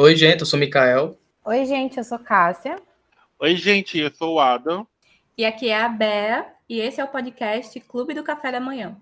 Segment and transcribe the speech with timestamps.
[0.00, 1.18] Oi, gente, eu sou o Mikael.
[1.44, 2.76] Oi, gente, eu sou Cássia.
[3.36, 4.86] Oi, gente, eu sou o Adam.
[5.36, 8.96] E aqui é a Bea, e esse é o podcast Clube do Café da Manhã.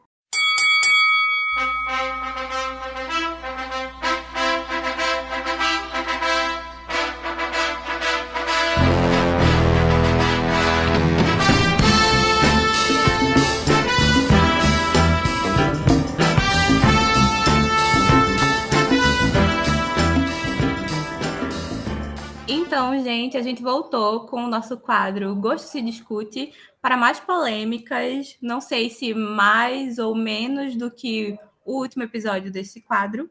[23.06, 26.52] Gente, a gente voltou com o nosso quadro Gosto se discute
[26.82, 28.36] para mais polêmicas.
[28.42, 33.30] Não sei se mais ou menos do que o último episódio desse quadro,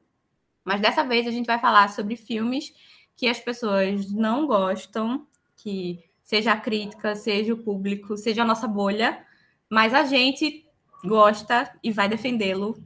[0.63, 2.73] mas dessa vez a gente vai falar sobre filmes
[3.17, 8.67] que as pessoas não gostam, que seja a crítica, seja o público, seja a nossa
[8.67, 9.25] bolha,
[9.69, 10.65] mas a gente
[11.03, 12.77] gosta e vai defendê-lo,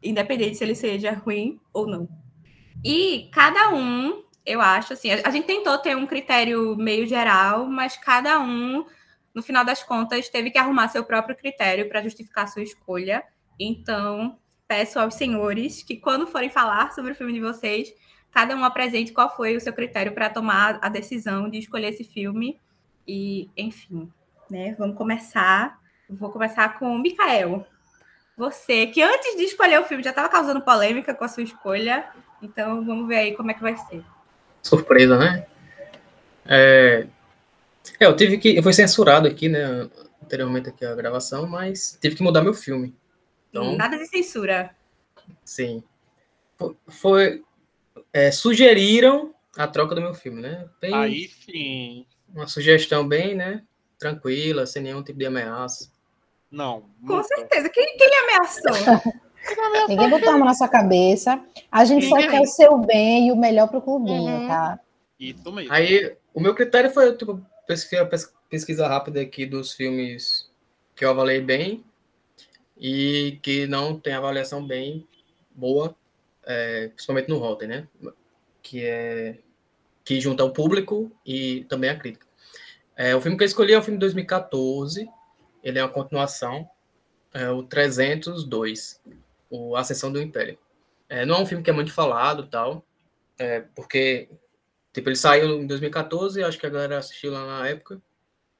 [0.00, 2.08] independente se ele seja ruim ou não.
[2.84, 7.96] E cada um eu acho assim, a, gente tentou ter um critério meio geral, mas
[7.96, 8.86] cada um,
[9.34, 13.24] no final das contas, teve que arrumar seu próprio critério para justificar sua escolha.
[13.58, 17.92] Então, peço aos senhores que quando forem falar sobre o filme de vocês,
[18.30, 22.04] cada um apresente qual foi o seu critério para tomar a decisão de escolher esse
[22.04, 22.60] filme.
[23.06, 24.08] E, enfim,
[24.48, 24.76] né?
[24.78, 25.80] Vamos começar.
[26.08, 27.66] Vou começar com o Mikael.
[28.36, 32.08] Você, que antes de escolher o filme já estava causando polêmica com a sua escolha.
[32.40, 34.04] Então, vamos ver aí como é que vai ser
[34.66, 35.46] surpresa, né?
[36.44, 37.06] É,
[37.98, 38.56] é, eu tive que.
[38.56, 39.88] Eu fui censurado aqui, né?
[40.22, 42.94] Anteriormente aqui a gravação, mas tive que mudar meu filme.
[43.50, 44.70] Então, Nada de censura.
[45.44, 45.82] Sim.
[46.88, 47.42] Foi.
[48.12, 50.68] É, sugeriram a troca do meu filme, né?
[50.80, 52.06] Bem, Aí sim.
[52.34, 53.62] Uma sugestão bem, né?
[53.98, 55.90] Tranquila, sem nenhum tipo de ameaça.
[56.50, 56.88] Não.
[57.06, 57.68] Com certeza.
[57.68, 59.12] Quem, quem lhe ameaçou?
[59.88, 61.40] Ninguém botou a mão na sua cabeça.
[61.70, 62.22] A gente Ninguém.
[62.22, 64.48] só quer o seu bem e o melhor pro clubinho, uhum.
[64.48, 64.80] tá?
[65.18, 65.72] Isso mesmo.
[65.72, 68.08] Aí, o meu critério foi, tipo, pesquisa,
[68.48, 70.50] pesquisa rápida aqui dos filmes
[70.94, 71.84] que eu avaliei bem
[72.76, 75.06] e que não tem avaliação bem
[75.54, 75.94] boa,
[76.44, 77.88] é, principalmente no Rotten, né?
[78.62, 79.38] Que é
[80.04, 82.24] que junta o público e também a crítica.
[82.96, 85.08] É, o filme que eu escolhi é um filme de 2014,
[85.64, 86.66] ele é uma continuação,
[87.34, 89.00] é o 302
[89.50, 90.58] o Ascensão do Império.
[91.08, 92.84] É, não é um filme que é muito falado tal,
[93.38, 94.28] é, porque
[94.92, 98.00] tipo, ele saiu em 2014, acho que a galera assistiu lá na época,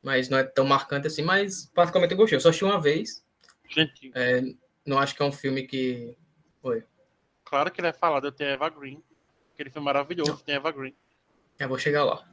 [0.03, 2.37] mas não é tão marcante assim, mas praticamente eu gostei.
[2.37, 3.25] Eu só assisti uma vez.
[3.69, 4.13] Gente.
[4.15, 4.43] É,
[4.85, 6.17] não acho que é um filme que.
[6.63, 6.85] Oi.
[7.45, 9.03] Claro que ele é falado, eu tenho Eva Green.
[9.55, 10.39] Aquele filme maravilhoso, não.
[10.39, 10.95] tem Eva Green.
[11.59, 12.25] Eu vou chegar lá.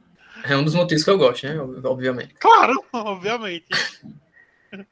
[0.44, 1.58] É um dos motivos que eu gosto, né?
[1.84, 2.34] Obviamente.
[2.34, 3.66] Claro, obviamente.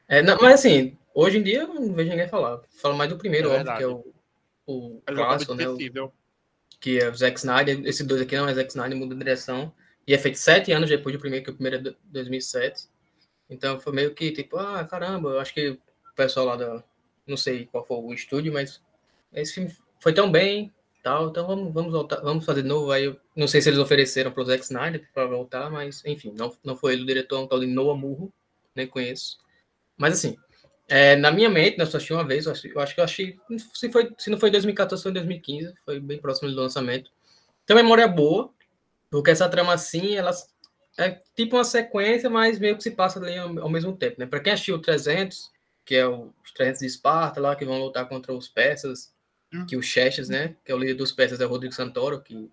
[0.08, 2.60] É, não, mas assim, Hoje em dia eu não vejo ninguém falar.
[2.80, 4.14] Falo mais do primeiro, é óbvio, que é o,
[4.66, 5.68] o é clássico, né?
[5.68, 5.76] O,
[6.80, 7.80] que é o Zack Snyder.
[7.86, 9.72] Esse dois aqui não é Zack Snyder, muda de direção.
[10.06, 12.88] E é feito sete anos depois do primeiro, que o primeiro é 2007.
[13.48, 15.78] Então foi meio que tipo, ah, caramba, eu acho que o
[16.16, 16.82] pessoal lá da.
[17.26, 18.82] Não sei qual foi o estúdio, mas
[19.32, 22.90] esse filme foi tão bem, tal, então vamos, vamos voltar, vamos fazer de novo.
[22.90, 26.32] Aí eu não sei se eles ofereceram para o Zack Snyder para voltar, mas enfim,
[26.36, 28.32] não, não foi ele o diretor, é um tal de Noah Murro,
[28.74, 29.38] nem conheço.
[29.96, 30.36] Mas assim,
[30.94, 33.00] é, na minha mente, né, eu só assisti uma vez, eu acho, eu acho que
[33.00, 33.40] eu achei,
[33.72, 37.10] se, foi, se não foi 2014, foi 2015, foi bem próximo do lançamento.
[37.64, 38.52] Tem uma memória boa,
[39.10, 40.32] porque essa trama assim, ela
[40.98, 44.26] é tipo uma sequência, mas meio que se passa ali ao, ao mesmo tempo, né?
[44.26, 45.50] Para quem assistiu o 300,
[45.82, 49.14] que é o, os 300 de Esparta lá, que vão lutar contra os persas,
[49.50, 49.64] hum.
[49.64, 52.50] que o Xerxes, né, que é o líder dos persas, é o Rodrigo Santoro, que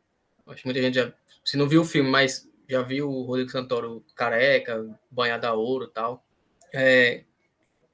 [0.48, 1.12] acho que muita gente já,
[1.44, 5.84] se não viu o filme, mas já viu o Rodrigo Santoro careca, banhado a ouro
[5.84, 6.26] e tal.
[6.74, 7.26] É,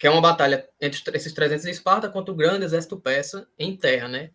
[0.06, 3.76] que é uma batalha entre esses 300 de Esparta contra o grande exército persa em
[3.76, 4.30] terra, né?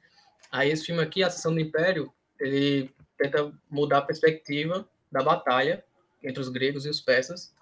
[0.51, 5.85] Aí esse filme aqui, A Ascensão do Império, ele tenta mudar a perspectiva da batalha
[6.25, 7.55] entre os gregos e os persas,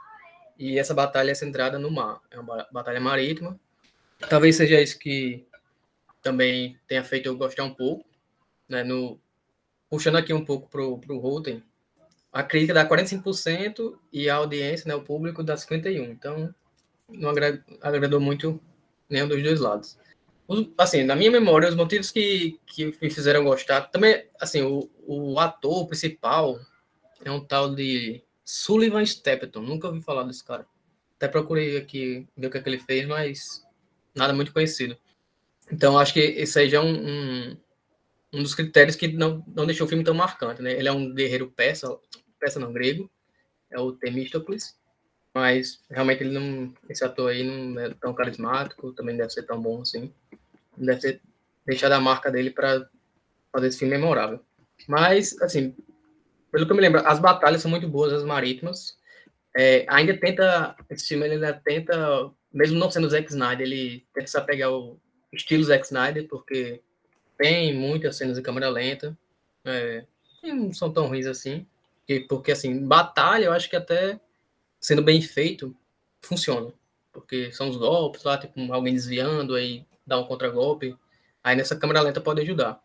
[0.59, 3.61] e essa batalha é centrada no mar, é uma batalha marítima.
[4.31, 5.47] Talvez seja isso que
[6.23, 8.07] também tenha feito eu gostar um pouco,
[8.67, 8.83] né?
[8.83, 9.21] No,
[9.91, 11.63] puxando aqui um pouco pro, pro Rotten,
[12.33, 16.11] a crítica dá 45% e a audiência, né, o público dá 51%.
[16.11, 16.55] Então,
[17.09, 17.31] não
[17.81, 18.61] agradou muito
[19.09, 19.99] nenhum dos dois lados.
[20.47, 24.89] Os, assim, na minha memória, os motivos que, que me fizeram gostar, também, assim, o,
[25.07, 26.59] o ator principal
[27.25, 30.67] é um tal de Sullivan Stepton, nunca ouvi falar desse cara.
[31.17, 33.67] Até procurei aqui ver o que, é que ele fez, mas
[34.15, 34.97] nada muito conhecido.
[35.71, 37.57] Então, acho que esse aí já é um, um,
[38.33, 40.73] um, dos critérios que não, não deixou o filme tão marcante, né?
[40.73, 41.95] Ele é um guerreiro persa,
[42.39, 43.11] persa não grego,
[43.71, 44.79] é o Temístocles,
[45.39, 46.75] mas realmente ele não.
[46.89, 50.13] Esse ator aí não é tão carismático, também deve ser tão bom assim.
[50.77, 51.21] Não deve ter
[51.65, 52.89] deixado a marca dele para
[53.53, 54.41] fazer esse filme memorável.
[54.89, 55.77] Mas, assim,
[56.51, 58.99] pelo que eu me lembro, as batalhas são muito boas, as marítimas.
[59.57, 64.05] É, ainda tenta, esse filme ele ainda tenta, mesmo não sendo o Zack Snyder, ele
[64.13, 64.99] tenta se apegar ao
[65.33, 66.81] estilo Zack Snyder, porque
[67.37, 69.17] tem muitas cenas de câmera lenta,
[69.65, 70.05] é,
[70.43, 71.67] não são tão ruins assim,
[71.99, 74.19] porque, porque assim, batalha eu acho que até
[74.81, 75.75] sendo bem feito,
[76.21, 76.73] funciona,
[77.13, 80.97] porque são os golpes lá, tipo, alguém desviando, aí dá um contragolpe,
[81.43, 82.81] aí nessa câmera lenta pode ajudar.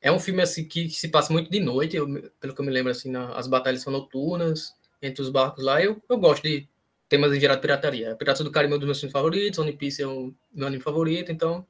[0.00, 2.06] É um filme assim que, se passa muito de noite, eu,
[2.38, 4.74] pelo que eu me lembro, assim, na, as batalhas são noturnas,
[5.06, 5.82] entre os barcos lá.
[5.82, 6.68] Eu, eu gosto de
[7.08, 8.16] temas em geral de pirataria.
[8.16, 10.82] Piratas do Caribe é um dos meus filmes favoritos, One Piece é o meu anime
[10.82, 11.66] favorito, então.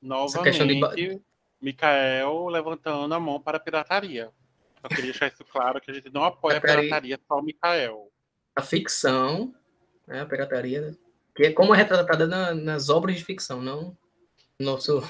[0.00, 0.32] Novamente.
[1.60, 4.30] Mikael levantando a mão para a pirataria.
[4.80, 8.10] Só queria deixar isso claro que a gente não apoia a pirataria, só o Mikael.
[8.56, 9.54] A ficção,
[10.06, 10.96] né, a pirataria,
[11.34, 13.96] que é como é retratada na, nas obras de ficção, não
[14.58, 15.02] no nosso,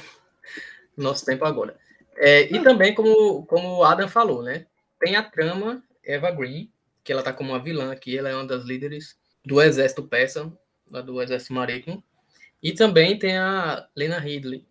[0.97, 1.79] nosso tempo agora.
[2.17, 4.67] É, e também, como, como o Adam falou, né?
[4.99, 6.71] Tem a trama Eva Green,
[7.05, 10.53] que ela tá como uma vilã aqui, ela é uma das líderes do exército persa,
[10.91, 12.03] lá do exército marítimo.
[12.63, 14.67] E também tem a Lena Ridley,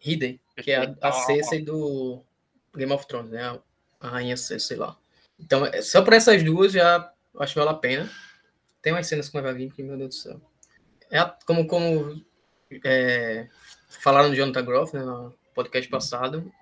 [0.00, 2.22] Ridley que é a, a Cersei do
[2.74, 3.42] Game of Thrones, né?
[3.42, 3.60] A,
[4.00, 4.96] a rainha Cersei lá.
[5.38, 8.10] Então, é, só por essas duas já acho que vale a pena.
[8.82, 10.40] Tem umas cenas com Eva Green que, meu Deus do céu.
[11.10, 12.22] É como, como
[12.84, 13.48] é,
[13.88, 16.52] falaram de Jonathan Groff, né, no podcast passado,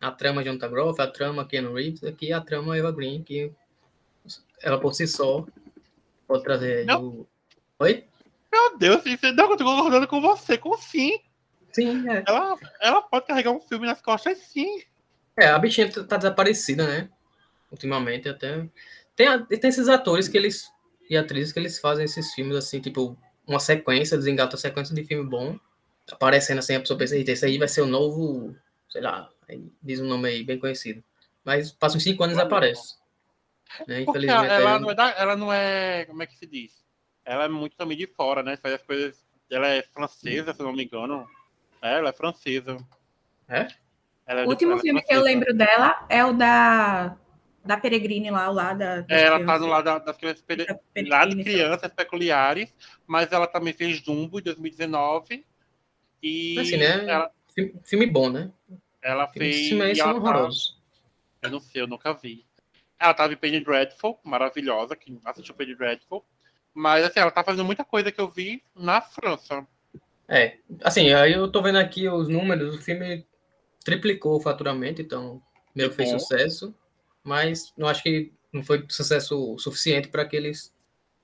[0.00, 3.52] a trama de Jonathan Groff, a trama Ken Reeves, aqui a trama Eva Green, que
[4.62, 5.46] ela por si só
[6.26, 6.86] pode trazer.
[6.86, 7.26] Do...
[7.78, 8.04] Oi?
[8.52, 9.02] Meu Deus,
[9.34, 11.18] não, eu tô concordando com você, com sim.
[11.72, 12.22] Sim, é.
[12.26, 14.80] Ela, ela pode carregar um filme nas costas, sim.
[15.36, 17.08] É, a bichinha tá desaparecida, né?
[17.70, 18.68] Ultimamente, até.
[19.16, 20.70] Tem, tem esses atores que eles.
[21.08, 23.16] E atrizes que eles fazem esses filmes assim, tipo,
[23.46, 25.58] uma sequência, desengata a sequência de filme bom,
[26.10, 28.56] aparecendo assim, a pessoa pensa, esse aí vai ser o novo,
[28.88, 29.28] sei lá,
[29.82, 31.04] diz um nome aí bem conhecido.
[31.44, 32.94] Mas passa uns cinco anos e aparece.
[33.86, 34.02] Né?
[34.02, 36.04] Infelizmente, ela, não é da, ela não é.
[36.06, 36.82] Como é que se diz?
[37.24, 38.56] Ela é muito também de fora, né?
[38.56, 39.24] Faz as coisas.
[39.50, 41.26] Ela é francesa, se não me engano.
[41.82, 42.76] É, ela é francesa.
[43.48, 43.68] É?
[44.26, 47.16] é o último filme é que eu lembro dela é o da.
[47.64, 49.04] Da Peregrine lá, o lado da.
[49.08, 50.44] É, ela tá no lado das crianças,
[51.08, 52.74] lá de crianças peculiares,
[53.06, 55.46] mas ela também fez Dumbo em 2019.
[56.22, 57.06] E assim, né?
[57.06, 57.30] Ela,
[57.84, 58.50] filme bom, né?
[59.02, 59.68] Ela fez.
[59.68, 60.78] Filmes são horrorosos.
[61.40, 62.44] Tá, eu não sei, eu nunca vi.
[62.98, 66.24] Ela tava em Penny Dreadful, maravilhosa, quem assistiu Penny Dreadful.
[66.72, 69.66] Mas, assim, ela tá fazendo muita coisa que eu vi na França.
[70.28, 73.26] É, assim, aí eu tô vendo aqui os números, o filme
[73.84, 75.42] triplicou o faturamento, então
[75.74, 76.18] meio que fez bom.
[76.18, 76.74] sucesso,
[77.24, 80.72] mas não acho que não foi sucesso suficiente para que eles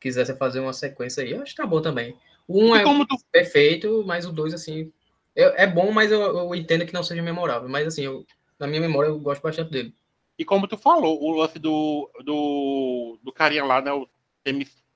[0.00, 1.32] quisessem fazer uma sequência aí.
[1.32, 2.16] Eu acho que tá bom também.
[2.48, 3.16] Um é tu...
[3.30, 4.90] perfeito, mas o dois, assim,
[5.36, 7.68] é, é bom, mas eu, eu, entendo que não seja memorável.
[7.68, 8.26] Mas, assim, eu,
[8.58, 9.94] na minha memória, eu gosto bastante dele.
[10.38, 13.92] E como tu falou, o lance do, do, do carinha lá, né?
[13.92, 14.08] O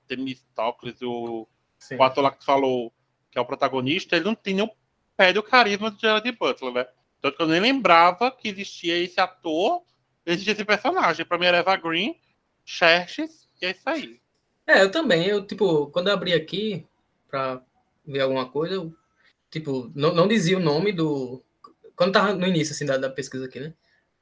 [0.07, 1.47] Temistocles, o,
[1.97, 2.91] o ator lá que tu falou
[3.31, 4.69] que é o protagonista, ele não tem o
[5.17, 6.87] pé do carisma do Gerard Butler, né?
[7.21, 9.83] Tanto que eu nem lembrava que existia esse ator,
[10.25, 11.25] existia esse personagem.
[11.25, 12.19] Pra mim era Eva Green,
[12.63, 14.19] Xerxes, e é isso aí.
[14.67, 15.27] É, eu também.
[15.27, 16.85] Eu, tipo, quando eu abri aqui
[17.29, 17.61] pra
[18.05, 18.95] ver alguma coisa, eu,
[19.49, 21.43] tipo, não, não dizia o nome do.
[21.95, 23.73] Quando tava no início, assim, da, da pesquisa aqui, né?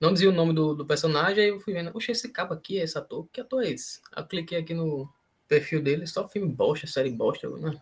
[0.04, 2.76] não dizia o nome do, do personagem, aí eu fui vendo, oxe, esse cabo aqui
[2.76, 4.02] esse ator, que ator é esse?
[4.12, 5.10] Aí eu cliquei aqui no
[5.48, 7.74] perfil dele, só filme bosta, série bosta, né?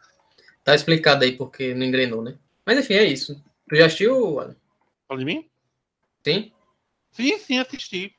[0.63, 2.37] Tá explicado aí porque não engrenou, né?
[2.63, 3.43] Mas enfim, é isso.
[3.67, 4.35] Tu já assistiu,
[5.07, 5.49] Fala de mim?
[6.23, 6.51] Sim?
[7.11, 8.15] Sim, sim, assisti.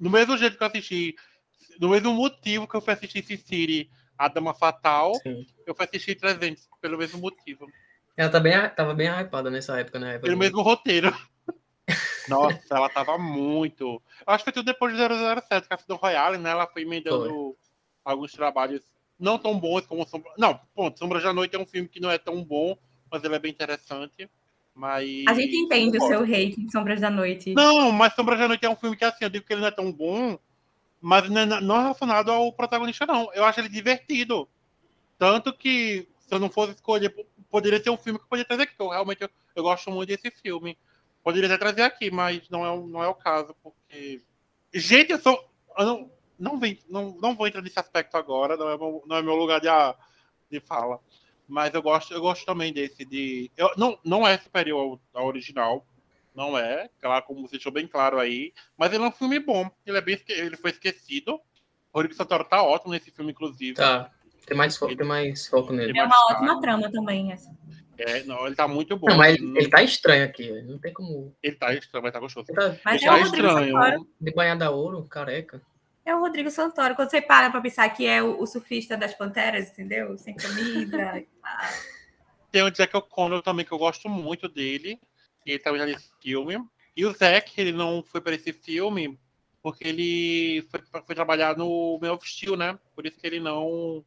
[0.00, 1.14] Do mesmo jeito que eu assisti,
[1.78, 5.46] do mesmo motivo que eu fui assistir City, A Dama Fatal, sim.
[5.66, 7.66] eu fui assistir 300, pelo mesmo motivo.
[8.16, 10.18] Ela tá bem, tava bem hypada nessa época, né?
[10.18, 11.10] Pelo mesmo roteiro.
[12.28, 14.02] Nossa, ela tava muito.
[14.26, 16.50] Eu acho que foi tudo depois de 007, que a Cidão Royale, né?
[16.50, 17.56] Ela foi emendando
[18.04, 18.82] alguns trabalhos
[19.18, 20.32] não tão bons como Sombra.
[20.38, 20.98] Não, ponto.
[20.98, 22.76] Sombra da Noite é um filme que não é tão bom,
[23.10, 24.28] mas ele é bem interessante.
[24.80, 25.24] Mas.
[25.28, 27.52] A gente entende o seu hate de Sombras da Noite.
[27.52, 29.68] Não, mas Sombras da Noite é um filme que, assim, eu digo que ele não
[29.68, 30.38] é tão bom,
[30.98, 33.30] mas não é, é relacionado ao protagonista, não.
[33.34, 34.48] Eu acho ele divertido.
[35.18, 37.14] Tanto que, se eu não fosse escolher,
[37.50, 39.90] poderia ser um filme que eu poderia trazer aqui, que eu realmente eu, eu gosto
[39.90, 40.78] muito desse filme.
[41.22, 44.22] Poderia até trazer aqui, mas não é, não é o caso, porque.
[44.72, 45.46] Gente, eu sou.
[45.76, 49.16] Eu não, não, vem, não, não vou entrar nesse aspecto agora, não é meu, não
[49.16, 49.68] é meu lugar de,
[50.50, 50.98] de fala.
[51.50, 53.50] Mas eu gosto, eu gosto também desse de.
[53.56, 55.84] Eu, não, não é superior ao, ao original.
[56.34, 58.52] Não é, claro, como você deixou bem claro aí.
[58.78, 59.68] Mas ele é um filme bom.
[59.84, 61.34] Ele é bem ele foi esquecido.
[61.34, 63.74] O Rodrigo Santoro tá ótimo nesse filme, inclusive.
[63.74, 64.10] Tá.
[64.46, 65.98] Tem mais foco, tem mais foco nele.
[65.98, 67.50] É uma ótima trama também, essa.
[67.98, 69.08] É, não, ele tá muito bom.
[69.08, 71.34] Não, mas ele, ele tá estranho aqui, não tem como.
[71.42, 72.46] Ele tá estranho, mas tá gostoso.
[72.48, 74.06] Ele tá, mas ele tá é estranho.
[74.20, 75.60] De banhada ouro, careca.
[76.04, 76.94] É o Rodrigo Santoro.
[76.94, 80.16] Quando você para para pensar que é o, o, surfista das panteras, entendeu?
[80.16, 81.24] Sem camisa.
[82.50, 85.00] Tem o Jack O'Connor também, que eu gosto muito dele.
[85.46, 86.58] Ele também já nesse filme.
[86.96, 89.18] E o Zack, ele não foi para esse filme
[89.62, 92.78] porque ele foi, foi trabalhar no Man of Steel, né?
[92.94, 94.04] Por isso que ele não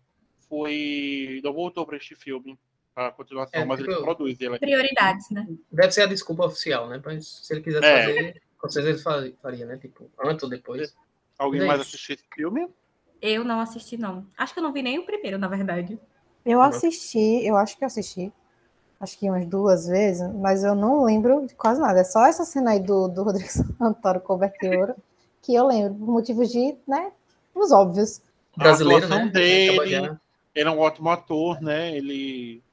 [0.50, 1.42] foi.
[1.44, 2.58] não voltou para este filme.
[2.96, 4.60] A continuação, é, mas tipo, ele produz ele.
[4.60, 5.48] Prioridades, né?
[5.72, 7.02] Deve ser a desculpa oficial, né?
[7.04, 8.06] Mas se ele quisesse é.
[8.06, 9.78] fazer, com certeza ele faria, né?
[9.78, 10.96] Tipo, antes ou depois.
[11.44, 12.68] Alguém é mais assistiu esse filme?
[13.22, 14.26] Eu não assisti, não.
[14.38, 16.00] Acho que eu não vi nem o primeiro, na verdade.
[16.46, 18.32] Eu assisti, eu acho que eu assisti.
[19.00, 22.00] Acho que umas duas vezes, mas eu não lembro de quase nada.
[22.00, 24.96] É só essa cena aí do, do Rodrigo Santoro Coberteiro
[25.42, 27.12] que eu lembro, por motivos de, né,
[27.54, 28.22] os óbvios.
[28.56, 29.26] Brasileiro, né?
[29.28, 30.18] Dele,
[30.56, 31.96] ele é um ótimo ator, né?
[31.96, 32.64] Ele.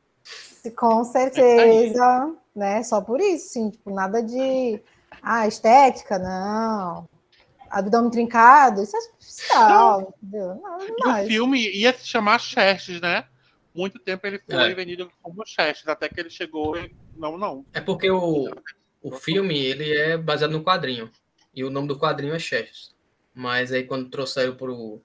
[0.77, 2.83] Com certeza, né?
[2.83, 3.71] Só por isso, sim.
[3.71, 4.81] Tipo, nada de.
[5.23, 7.09] Ah, estética, não.
[7.71, 10.61] Abdômen trincado, isso é superficial, entendeu?
[10.61, 11.27] Nada mais.
[11.27, 13.25] O filme ia se chamar Xerxes, né?
[13.75, 14.75] Muito tempo ele foi é.
[14.75, 16.95] vendido como Xerxes, até que ele chegou e.
[17.17, 17.65] Não, não.
[17.73, 18.51] É porque o,
[19.01, 21.11] o filme ele é baseado no quadrinho.
[21.55, 22.95] E o nome do quadrinho é Xerxes.
[23.33, 25.01] Mas aí quando trouxeram pro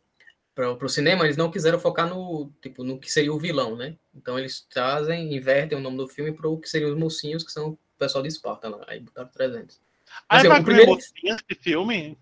[0.56, 3.98] para o cinema, eles não quiseram focar no tipo no que seria o vilão, né?
[4.16, 7.52] Então eles trazem, invertem o nome do filme para o que seriam os mocinhos, que
[7.52, 8.86] são o pessoal de Esparta lá.
[8.88, 9.82] Aí botaram 300.
[10.30, 10.94] Ah, assim, é o primeiro...
[10.94, 12.18] mocinha esse filme?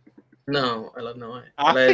[0.48, 1.52] Não, ela não é.
[1.56, 1.92] Ah, ela é,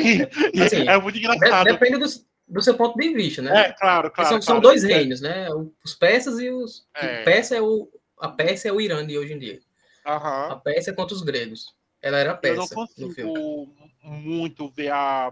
[0.64, 1.66] assim, é muito engraçado.
[1.66, 2.06] Depende do,
[2.48, 3.68] do, seu ponto de vista, né?
[3.68, 4.30] É, claro, claro.
[4.30, 5.48] São, claro, são dois reinos, né?
[5.84, 6.88] Os persas e os.
[6.96, 7.24] É.
[7.56, 7.90] É o,
[8.20, 9.60] a Pérsia é o Irã de hoje em dia.
[10.06, 10.52] Uhum.
[10.52, 11.76] A Pérsia é contra os gregos.
[12.02, 12.56] Ela era persa.
[12.56, 15.32] Eu não consigo muito ver a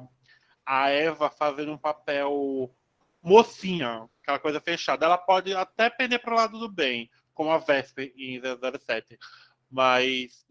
[0.68, 2.70] a Eva fazendo um papel
[3.24, 5.06] mocinha, aquela coisa fechada.
[5.06, 9.18] Ela pode até pender para o lado do bem, como a Vesper em 007.
[9.72, 10.46] Mas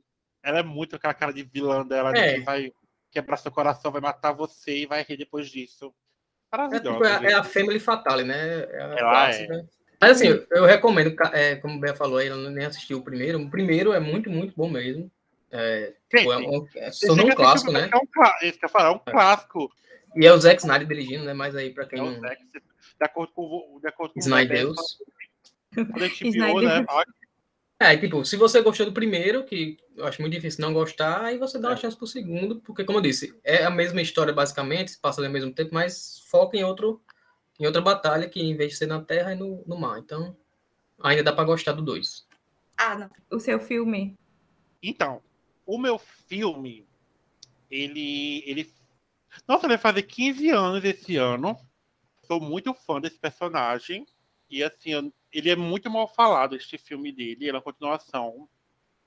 [0.46, 2.34] ela é muito aquela cara de vilã dela, é.
[2.34, 2.72] que vai
[3.10, 5.92] quebrar seu coração, vai matar você e vai rir depois disso.
[6.52, 8.60] É, tipo, é, é, a Family Fatale, né?
[8.70, 9.64] É a ela é.
[10.00, 13.40] Mas assim, eu recomendo, é, como o Bea falou aí, ela nem assistiu o primeiro.
[13.40, 15.10] O primeiro é muito, muito bom mesmo.
[15.50, 17.90] É, tipo, é um, é, um clássico, né?
[17.92, 18.06] É um,
[18.42, 19.10] esse que eu falar, é um é.
[19.10, 19.72] clássico.
[20.14, 21.34] E é o Zack Snyder dirigindo, né?
[21.34, 22.20] Mas aí, para quem é não.
[22.20, 22.60] Zack, de
[23.00, 24.68] acordo com, de acordo com Snyder.
[26.62, 26.86] né?
[27.78, 31.37] É, tipo, se você gostou do primeiro, que eu acho muito difícil não gostar, aí
[31.37, 31.76] você dá uma é.
[31.76, 35.30] chance pro segundo, porque, como eu disse, é a mesma história, basicamente, se passa ao
[35.30, 37.00] mesmo tempo, mas foca em outro
[37.59, 39.99] em outra batalha, que em vez de ser na terra, é no, no mar.
[39.99, 40.37] Então,
[41.02, 42.26] ainda dá para gostar do dois.
[42.76, 43.11] Ah, não.
[43.30, 44.14] O seu filme?
[44.83, 45.23] Então,
[45.64, 46.87] o meu filme,
[47.71, 48.71] ele, ele
[49.49, 51.56] nossa, vai fazer 15 anos esse ano.
[52.26, 54.06] Sou muito fã desse personagem.
[54.49, 58.49] E assim, ele é muito mal falado, este filme dele, ele é uma continuação.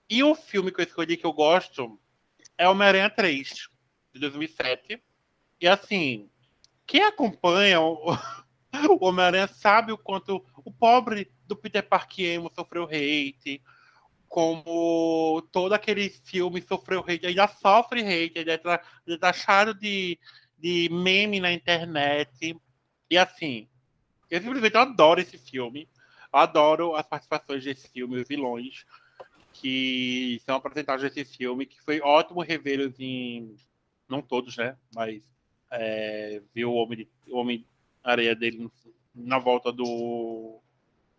[0.08, 2.00] E o filme que eu escolhi que eu gosto
[2.56, 3.68] é Homem-Aranha 3,
[4.14, 5.02] de 2007.
[5.60, 6.30] E assim,
[6.86, 8.12] quem acompanha o,
[9.02, 13.60] o Homem-Aranha sabe o quanto o pobre do Peter Parker sofreu hate,
[14.28, 20.20] como todo aquele filme sofreu hate, ainda sofre hate, ainda tá, ainda tá achado de,
[20.60, 22.56] de meme na internet.
[23.10, 23.68] E assim,
[24.30, 25.90] eu simplesmente adoro esse filme.
[26.32, 28.86] Adoro as participações desse filme, os vilões
[29.54, 33.56] que são apresentados nesse filme, que foi ótimo revê-los em.
[34.08, 34.78] Não todos, né?
[34.96, 35.24] Mas
[35.72, 37.66] é, ver o Homem, o Homem
[38.38, 38.70] dele
[39.14, 40.60] na volta do.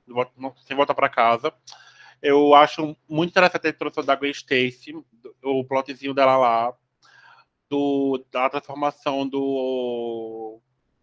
[0.07, 1.53] do sem volta para casa.
[2.23, 4.95] Eu acho muito interessante a introdução da Gwen Stacy,
[5.43, 6.75] o plotzinho dela lá,
[7.69, 10.61] do, da transformação do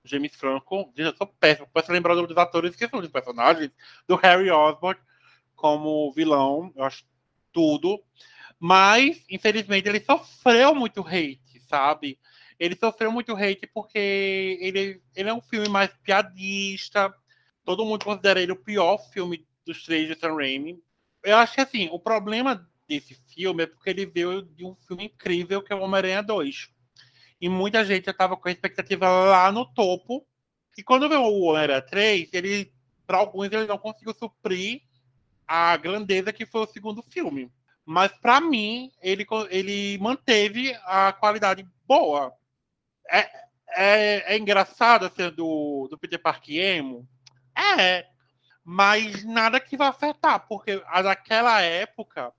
[0.08, 0.92] James Franco.
[1.18, 3.72] Sou péssimo, posso lembrar dos atores que são dos personagens,
[4.08, 5.00] do Harry Osborn
[5.56, 7.04] como vilão, eu acho
[7.52, 8.02] tudo.
[8.60, 12.20] Mas, infelizmente, ele sofreu muito hate, sabe?
[12.60, 17.14] Ele sofreu muito hate porque ele, ele é um filme mais piadista.
[17.64, 20.82] Todo mundo considera ele o pior filme dos três de Sam Raimi
[21.28, 25.06] eu acho que assim, o problema desse filme é porque ele veio de um filme
[25.06, 26.70] incrível que é o Homem-Aranha 2.
[27.40, 30.26] E muita gente já estava com a expectativa lá no topo.
[30.78, 32.74] E quando veio o Homem-Aranha 3, ele,
[33.06, 34.82] para alguns, ele não conseguiu suprir
[35.48, 37.52] a grandeza que foi o segundo filme.
[37.86, 42.34] Mas para mim, ele, ele manteve a qualidade boa.
[43.10, 43.30] É,
[43.70, 47.08] é, é engraçado ser assim, do, do Peter Parker emo?
[47.56, 48.06] É,
[48.64, 52.34] mas nada que vai afetar, porque naquela época,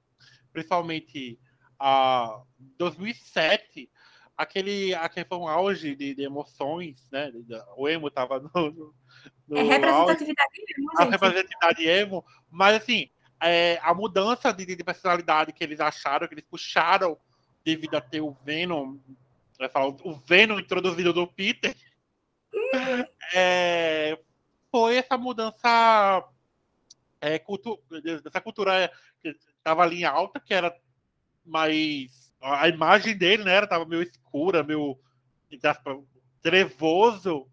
[0.52, 1.38] principalmente
[1.78, 2.43] a
[2.76, 3.90] 2007,
[4.38, 7.33] aquele, aquele foi um auge de, de emoções, né?
[7.76, 8.95] O emo tava no,
[9.49, 11.02] no é representatividade auge, emo, gente.
[11.02, 13.11] A representatividade emo, mas assim,
[13.42, 17.18] é, a mudança de, de, personalidade que eles acharam, que eles puxaram
[17.64, 18.97] devido a ter o Venom,
[19.59, 21.76] vai falar, o Venom introduzido do Peter,
[23.35, 24.18] é,
[24.71, 26.25] foi essa mudança
[27.21, 27.78] é, cultu
[28.23, 28.90] dessa cultura
[29.21, 30.75] que estava ali em alta, que era
[31.45, 32.27] mais.
[32.40, 33.66] A imagem dele, né?
[33.66, 34.99] Tava meio escura, meio
[36.42, 37.49] trevoso,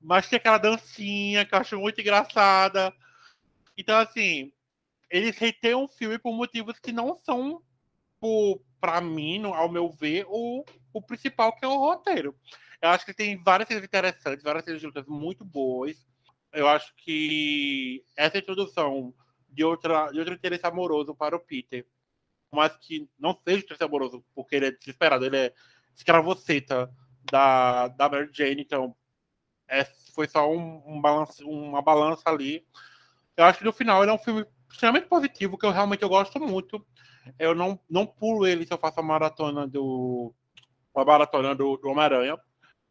[0.00, 2.92] mas tinha aquela dancinha que eu acho muito engraçada.
[3.76, 4.52] Então, assim,
[5.10, 7.62] eles reteiam o filme por motivos que não são,
[8.80, 12.34] para mim, ao meu ver, o, o principal, que é o roteiro.
[12.80, 16.06] Eu acho que tem várias coisas interessantes, várias cenas de lutas muito boas.
[16.52, 19.14] Eu acho que essa introdução
[19.48, 21.86] de, outra, de outro interesse amoroso para o Peter,
[22.52, 25.54] mas que não seja interesse amoroso, porque ele é desesperado, ele é
[25.94, 26.90] escravoceta
[27.30, 28.94] da, da Mary Jane, então
[29.68, 29.84] é,
[30.14, 32.64] foi só um, um balance, uma balança ali.
[33.36, 36.08] Eu acho que no final ele é um filme extremamente positivo, que eu realmente eu
[36.08, 36.84] gosto muito.
[37.38, 40.32] Eu não, não pulo ele se eu faço a maratona do.
[40.94, 42.38] A maratona do, do Homem-Aranha.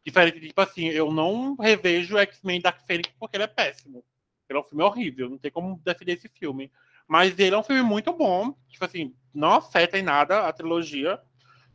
[0.04, 4.04] Diferente tipo assim, eu não revejo X-Men Dark Phoenix porque ele é péssimo.
[4.48, 6.70] Ele é um filme horrível, não tem como defender esse filme.
[7.08, 8.54] Mas ele é um filme muito bom.
[8.68, 11.20] Tipo assim, não afeta em nada a trilogia.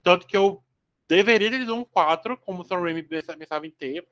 [0.03, 0.63] Tanto que eu
[1.07, 4.07] deveria ter um 4, como o Sam Raimi pensava em ter.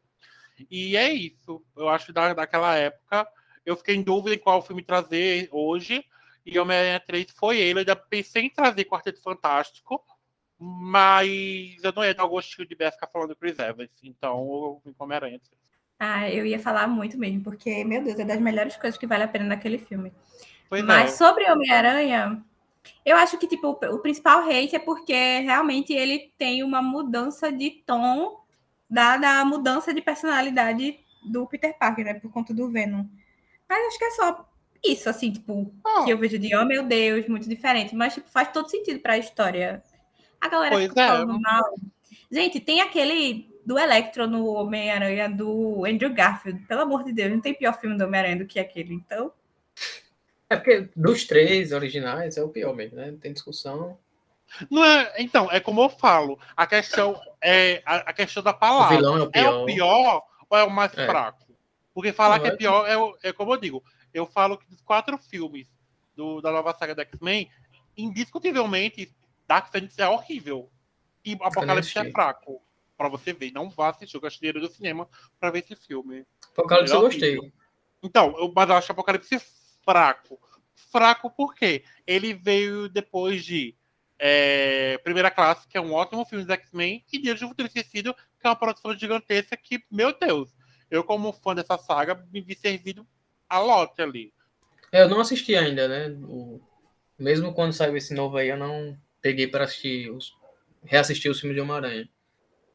[0.70, 1.64] E é isso.
[1.76, 3.28] Eu acho que da, daquela época
[3.66, 6.04] eu fiquei em dúvida em qual filme trazer hoje.
[6.46, 7.82] E Homem-Aranha 3 foi ele.
[7.82, 10.04] Eu já pensei em trazer Quarteto Fantástico,
[10.58, 13.90] mas eu não ia dar o gostinho de Beth ficar falando Chris Evans.
[14.04, 15.60] Então eu vim com Homem-Aranha 3.
[16.00, 19.24] Ah, eu ia falar muito mesmo, porque, meu Deus, é das melhores coisas que vale
[19.24, 20.14] a pena naquele filme.
[20.70, 21.16] Pois mas é.
[21.18, 22.42] sobre Homem-Aranha,
[23.06, 27.72] eu acho que tipo, o principal hate é porque realmente ele tem uma mudança de
[27.86, 28.40] tom
[28.90, 32.14] dada a mudança de personalidade do Peter Parker, né?
[32.16, 33.06] Por conta do Venom.
[33.68, 34.50] Mas acho que é só
[34.84, 36.06] isso, assim, tipo, oh.
[36.06, 37.96] que eu vejo de, oh meu Deus, muito diferente.
[37.96, 39.84] Mas, tipo, faz todo sentido para a história.
[40.40, 41.08] A galera pois fica é.
[41.08, 41.76] falando mal.
[42.32, 46.66] Gente, tem aquele do Electro no Homem-Aranha do Andrew Garfield.
[46.66, 49.32] Pelo amor de Deus, não tem pior filme do Homem-Aranha do que aquele, então.
[50.50, 53.12] É porque dos três originais é o pior mesmo, né?
[53.12, 53.98] Não tem discussão.
[54.70, 58.96] Não é, então, é como eu falo, a questão é a, a questão da palavra.
[58.96, 59.44] O vilão é o pior.
[59.44, 61.06] É o pior ou é o mais é.
[61.06, 61.46] fraco?
[61.94, 63.84] Porque falar não, que é, é pior é, é como eu digo.
[64.12, 65.68] Eu falo que dos quatro filmes
[66.16, 67.50] do, da nova saga da X-Men,
[67.96, 69.14] indiscutivelmente,
[69.48, 70.70] Dark Phoenix é horrível.
[71.24, 72.62] E Apocalipse é fraco.
[72.98, 73.52] Pra você ver.
[73.52, 75.08] Não vá assistir o Castileiro do Cinema
[75.40, 76.26] pra ver esse filme.
[76.54, 77.54] Apocalipse eu gostei.
[78.02, 79.40] Então, eu, mas eu acho Apocalipse
[79.90, 80.40] fraco.
[80.92, 83.76] Fraco porque ele veio depois de
[84.20, 88.14] é, Primeira Classe, que é um ótimo filme de X-Men, e Dias do Futuro Esquecido,
[88.14, 90.54] que é uma produção gigantesca que, meu Deus,
[90.92, 93.08] eu, como fã dessa saga, me vi servido
[93.48, 94.32] a lote ali.
[94.92, 96.16] É, eu não assisti ainda, né?
[96.28, 96.60] O...
[97.18, 100.36] Mesmo quando saiu esse novo aí, eu não peguei para assistir, os...
[100.84, 102.10] reassistir os filmes de Homem-Aranha.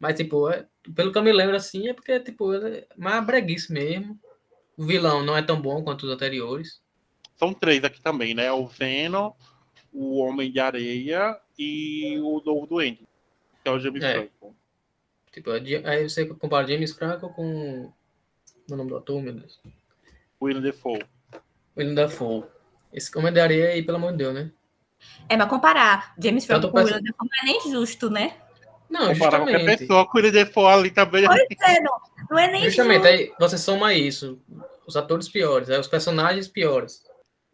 [0.01, 0.67] Mas, tipo, é...
[0.95, 4.19] pelo que eu me lembro, assim, é porque, tipo, é mais breguice mesmo.
[4.77, 6.84] O vilão não é tão bom quanto os anteriores.
[7.37, 8.51] São três aqui também, né?
[8.53, 9.33] O Venom,
[9.93, 13.07] o Homem de Areia e o Novo Duende,
[13.63, 14.13] que é o James é.
[14.15, 14.57] Franco.
[15.33, 17.93] Tipo, aí você compara James Franco com
[18.71, 19.61] o nome do ator, meu Deus.
[20.41, 21.05] William Defoe.
[21.77, 22.45] William Defoe.
[22.93, 24.51] Esse Homem de Areia aí, pelo amor de Deus, né?
[25.29, 28.37] É, mas comparar James Franco com o William Defoe não é nem justo, né?
[28.89, 29.65] Não, comparar justamente.
[29.65, 31.27] qualquer pessoa com o Defoe ali também.
[31.27, 33.09] Pois é, não, não é nem Justamente, justo.
[33.09, 34.41] aí você soma isso.
[34.87, 37.03] Os atores piores, aí os personagens piores.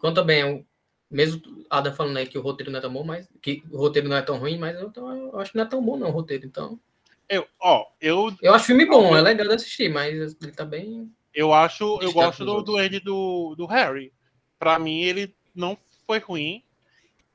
[0.00, 0.66] Conta bem,
[1.10, 4.08] mesmo Adam falando aí que o roteiro não é tão bom, mas que o roteiro
[4.08, 6.12] não é tão ruim, mas eu, eu acho que não é tão bom não o
[6.12, 6.80] roteiro, então.
[7.28, 11.12] Eu, ó, eu Eu acho filme bom, é legal de assistir, mas ele tá bem
[11.34, 14.12] Eu acho, eu gosto do do Ed do, do Harry.
[14.58, 16.64] Para mim ele não foi ruim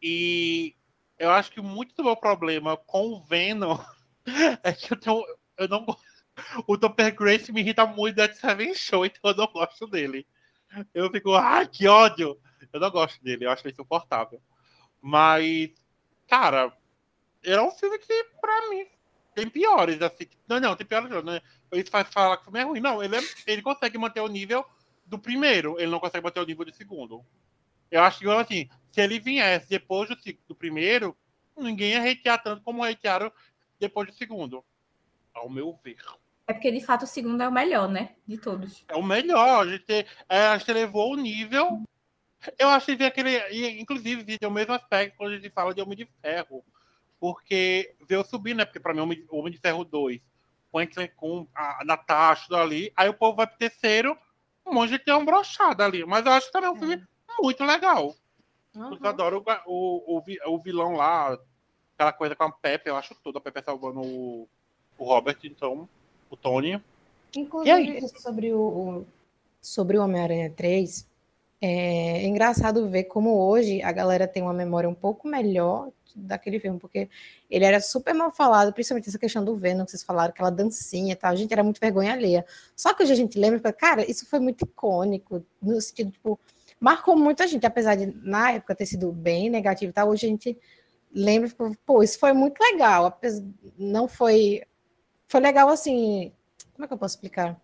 [0.02, 0.76] e
[1.20, 3.78] eu acho que muito do meu problema com o Venom
[4.64, 5.24] é que eu tenho
[5.58, 5.86] eu não
[6.68, 10.28] o Topper Grace me irrita muito da Seven Show, então eu não gosto dele.
[10.94, 12.40] Eu fico, ah, que ódio!
[12.72, 14.42] Eu não gosto dele, eu acho ele insuportável.
[15.02, 15.72] Mas,
[16.28, 16.76] cara,
[17.44, 18.88] era um filme que, pra mim,
[19.34, 20.28] tem piores, assim.
[20.48, 21.42] Não, não, tem piores não, né?
[21.74, 22.80] Isso faz falar que o filme é ruim.
[22.80, 24.66] Não, ele, é, ele consegue manter o nível
[25.06, 27.24] do primeiro, ele não consegue manter o nível do segundo.
[27.92, 31.16] Eu acho que, assim, se ele viesse depois do, do primeiro,
[31.56, 33.32] ninguém ia hatear tanto como hatearam
[33.80, 34.66] depois do segundo.
[35.34, 35.98] Ao meu ver.
[36.48, 38.16] É porque, de fato, o segundo é o melhor, né?
[38.28, 38.86] De todos.
[38.88, 39.66] É o melhor.
[39.66, 41.84] A gente, é, a gente elevou o nível
[42.58, 43.80] eu acho que aquele.
[43.80, 46.64] Inclusive, tem o mesmo aspecto quando a gente fala de Homem de Ferro.
[47.20, 48.66] Porque veio subir, né?
[48.66, 50.22] Porque para mim, Homem, Homem de Ferro 2,
[50.72, 50.82] com,
[51.16, 54.18] com a Natasha ali, aí o povo vai pro terceiro,
[54.66, 56.06] um monte de tem um brochado ali.
[56.06, 57.04] Mas eu acho que também é um filme
[57.40, 58.16] muito legal.
[58.76, 58.98] Uhum.
[59.02, 61.38] Eu adoro o, o, o, vilão lá,
[61.96, 64.50] aquela coisa com a Pepe, eu acho tudo, a Pepe salvando o,
[64.98, 65.88] o Robert, então,
[66.30, 66.82] o Tony.
[67.36, 69.06] Inclusive, sobre o, o
[69.62, 71.08] sobre o Homem-Aranha 3,
[71.60, 76.60] é, é engraçado ver como hoje a galera tem uma memória um pouco melhor daquele
[76.60, 77.10] filme, porque
[77.50, 81.14] ele era super mal falado, principalmente essa questão do Venom, que vocês falaram, aquela dancinha
[81.14, 82.46] e tal, a gente era muito vergonha alheia.
[82.76, 86.40] Só que hoje a gente lembra, cara, isso foi muito icônico, no sentido, tipo,
[86.80, 90.30] marcou muita gente, apesar de na época ter sido bem negativo e tal, hoje a
[90.30, 90.58] gente
[91.12, 91.50] lembra,
[91.86, 93.20] pô, isso foi muito legal,
[93.78, 94.62] não foi,
[95.28, 96.32] foi legal assim,
[96.74, 97.60] como é que eu posso explicar?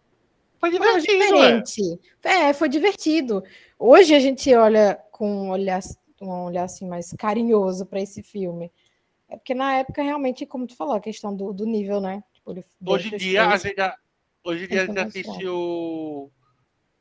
[0.59, 1.05] Foi divertido.
[1.05, 1.99] Foi diferente.
[2.23, 2.29] É.
[2.29, 3.43] é, foi divertido.
[3.79, 5.81] Hoje a gente olha com um olhar,
[6.21, 8.71] um olhar assim mais carinhoso para esse filme.
[9.27, 12.23] É porque na época, realmente, como tu falou, a questão do, do nível, né?
[12.33, 12.53] Tipo,
[12.85, 13.75] hoje em dia, a gente,
[14.43, 16.29] hoje em dia a gente assiste o,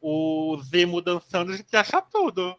[0.01, 2.57] o Zemo dançando, a gente acha tudo.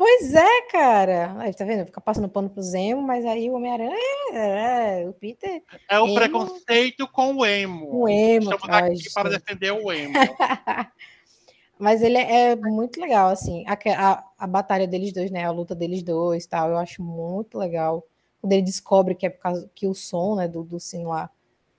[0.00, 1.34] Pois é, cara.
[1.40, 1.84] Aí, tá vendo?
[1.84, 3.94] Fica passando pano pro Zemo, mas aí o Homem-Aranha
[4.32, 5.62] é, é, o Peter.
[5.86, 6.14] É o emo...
[6.14, 8.00] preconceito com o emo.
[8.00, 8.50] O emo.
[8.50, 10.14] Estamos aqui para defender o emo.
[11.78, 13.62] mas ele é, muito legal, assim.
[13.66, 15.44] A, a, a, batalha deles dois, né?
[15.44, 18.02] A luta deles dois tal, eu acho muito legal.
[18.40, 21.28] Quando ele descobre que é por causa que o som, né, do, do sino lá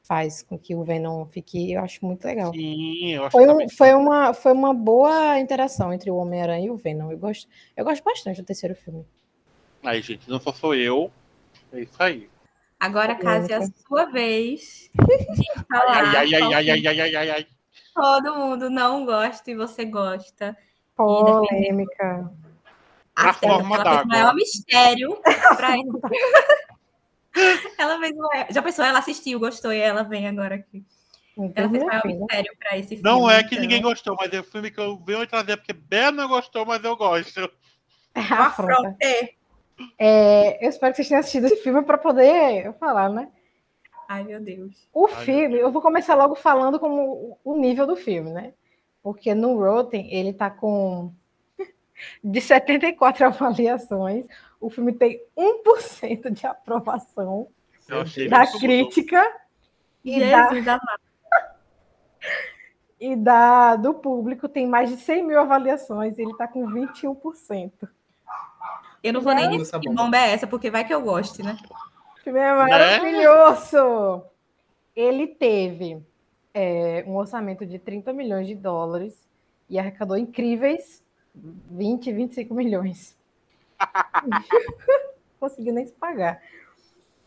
[0.04, 2.54] faz com que o Venom fique, eu acho muito legal.
[2.54, 6.70] Sim, eu acho foi, um, foi uma Foi uma boa interação entre o Homem-Aranha e
[6.70, 7.12] o Venom.
[7.12, 9.06] Eu gosto, eu gosto bastante do terceiro filme.
[9.84, 11.12] Aí, gente, não só sou eu.
[11.74, 12.30] É isso aí.
[12.80, 16.16] Agora, Cássia, é a sua vez de falar.
[16.16, 17.48] Ai, ai, ai, ai, ai, ai, ai, ai.
[17.94, 20.58] Todo mundo não gosta e você gosta.
[20.96, 22.32] Polêmica.
[23.16, 24.04] A forma d'água.
[24.04, 25.76] O maior mistério para
[27.78, 28.48] ela fez uma...
[28.50, 30.84] Já pensou, ela assistiu, gostou e ela vem agora aqui.
[31.56, 33.04] Ela fez maior mistério pra esse filme.
[33.04, 33.62] Não é que então.
[33.62, 36.84] ninguém gostou, mas é um filme que eu venho trazer porque Ben não gostou, mas
[36.84, 37.50] eu gosto.
[38.13, 38.98] Afronta.
[39.98, 43.30] É, eu espero que vocês tenham assistido esse filme para poder falar, né?
[44.08, 44.88] Ai, meu Deus.
[44.94, 48.54] O Ai, filme, eu vou começar logo falando como o nível do filme, né?
[49.02, 51.13] Porque no Rotten ele tá com
[52.24, 54.26] de 74 avaliações,
[54.60, 57.48] o filme tem 1% de aprovação
[58.30, 59.22] da crítica
[60.04, 60.50] e da...
[63.00, 67.72] e da do público tem mais de 100 mil avaliações e ele está com 21%.
[69.04, 71.58] Eu não vou nem dizer que bomba é essa, porque vai que eu goste, né?
[72.16, 74.24] O filme é maravilhoso!
[74.96, 76.06] Ele teve
[76.54, 79.28] é, um orçamento de 30 milhões de dólares
[79.68, 83.17] e arrecadou incríveis 20, 25 milhões.
[85.39, 86.41] Consegui nem se pagar.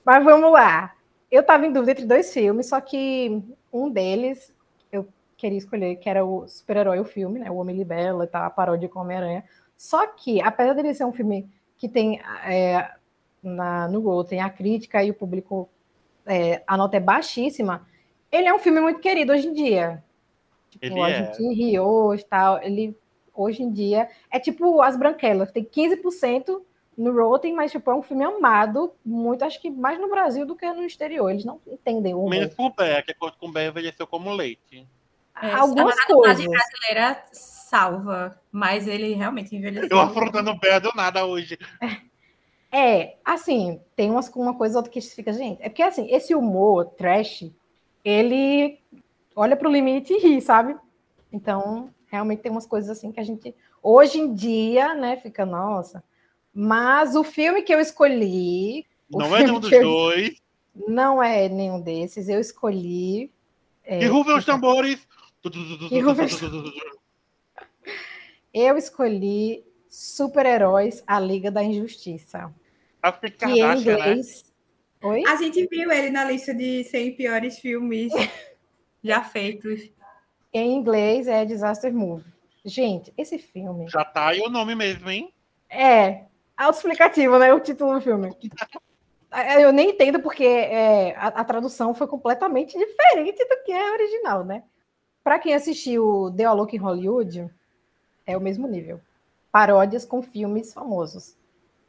[0.04, 0.94] Mas vamos lá.
[1.30, 4.54] Eu estava em dúvida entre dois filmes, só que um deles
[4.92, 7.50] eu queria escolher, que era o super-herói, o filme, né?
[7.50, 9.44] O Homem Libela e tal, a paródia com Homem-Aranha.
[9.76, 12.88] Só que, apesar dele ser um filme que tem é,
[13.42, 15.68] na, no Gol, tem a crítica e o público,
[16.24, 17.86] é, a nota é baixíssima,
[18.30, 20.02] ele é um filme muito querido hoje em dia.
[20.70, 21.32] Tipo, ele a é.
[21.32, 22.62] gente riu e tal.
[22.62, 22.96] Ele
[23.34, 26.62] hoje em dia é tipo As Branquelas, tem 15%
[26.96, 30.54] no Rotten, mas tipo, é um filme amado, muito, acho que mais no Brasil do
[30.54, 31.30] que no exterior.
[31.30, 34.32] Eles não entendem o Menos com o Bé, que a com o Bé envelheceu como
[34.32, 34.86] leite.
[35.42, 36.46] É, Algumas a coisas.
[36.46, 39.88] brasileira salva, mas ele realmente envelheceu.
[39.90, 41.58] Eu afrontando o Bé do nada hoje.
[42.70, 45.62] É, assim, tem umas, uma coisa ou outra que fica, gente.
[45.62, 47.50] É porque assim, esse humor trash,
[48.04, 48.80] ele
[49.34, 50.76] olha para o limite e ri, sabe?
[51.32, 56.00] Então, Realmente tem umas coisas assim que a gente, hoje em dia, né, fica, nossa.
[56.54, 58.86] Mas o filme que eu escolhi.
[59.10, 60.40] Não é nenhum dos eu, dois.
[60.86, 62.28] Não é nenhum desses.
[62.28, 63.32] Eu escolhi.
[63.82, 65.04] É, e rufem os tambores!
[68.54, 72.54] Eu escolhi Super-Heróis, A Liga da Injustiça.
[73.36, 73.74] Que em né?
[73.74, 74.44] inglês.
[75.02, 75.08] Né?
[75.08, 75.22] Oi?
[75.26, 78.12] A gente viu ele na lista de 100 piores filmes
[79.02, 79.90] já feitos.
[80.54, 82.32] Em inglês é Disaster Movie.
[82.64, 83.88] Gente, esse filme.
[83.88, 85.34] Já tá aí o nome mesmo, hein?
[85.68, 86.26] É.
[86.56, 87.52] Autoexplicativo, né?
[87.52, 88.32] O título do filme.
[89.60, 94.44] Eu nem entendo porque é, a, a, tradução foi completamente diferente do que é original,
[94.44, 94.62] né?
[95.24, 97.50] Para quem assistiu The All Look in Hollywood,
[98.24, 99.00] é o mesmo nível.
[99.50, 101.36] Paródias com filmes famosos.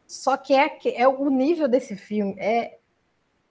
[0.07, 2.79] Só que é, é o nível desse filme é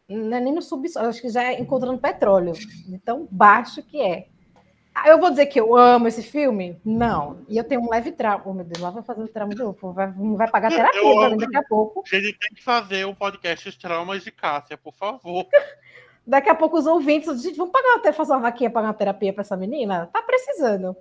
[0.09, 4.01] não é nem no subsolo, acho que já é encontrando petróleo, de tão baixo que
[4.01, 4.29] é.
[5.07, 6.81] Eu vou dizer que eu amo esse filme?
[6.85, 7.45] Não.
[7.49, 8.43] E eu tenho um leve trauma.
[8.47, 9.93] Oh, meu Deus, lá vai fazer o trauma de novo.
[9.93, 12.05] Vai, vai pagar terapia mim daqui a pouco.
[12.07, 15.47] A gente tem que fazer o um podcast Os Traumas de Cássia, por favor.
[16.27, 19.33] daqui a pouco os ouvintes, gente, vamos pagar até fazer uma vaquinha pagar uma terapia
[19.33, 20.09] para essa menina?
[20.13, 20.97] Tá precisando.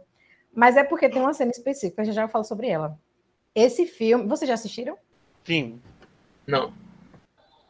[0.53, 2.97] Mas é porque tem uma cena específica, já já falo sobre ela.
[3.55, 4.97] Esse filme, vocês já assistiram?
[5.43, 5.79] Sim.
[6.47, 6.73] Não.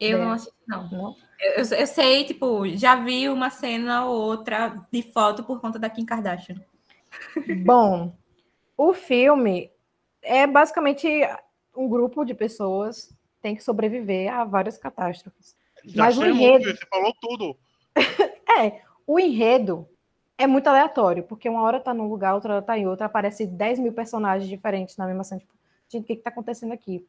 [0.00, 0.88] Eu não assisti, não.
[0.90, 1.16] não?
[1.40, 5.90] Eu, eu, sei, tipo, já vi uma cena ou outra de foto por conta da
[5.90, 6.56] Kim Kardashian.
[7.64, 8.14] Bom,
[8.76, 9.70] o filme
[10.22, 11.08] é basicamente
[11.76, 15.54] um grupo de pessoas tem que sobreviver a várias catástrofes.
[15.84, 16.64] Já Mas o enredo...
[16.64, 17.56] você falou tudo.
[18.58, 19.86] é, o enredo
[20.38, 23.46] é muito aleatório, porque uma hora tá num lugar, outra hora tá em outra, aparece
[23.46, 25.40] 10 mil personagens diferentes na mesma cena.
[25.40, 25.52] Tipo,
[25.90, 27.06] gente, o que, que tá acontecendo aqui?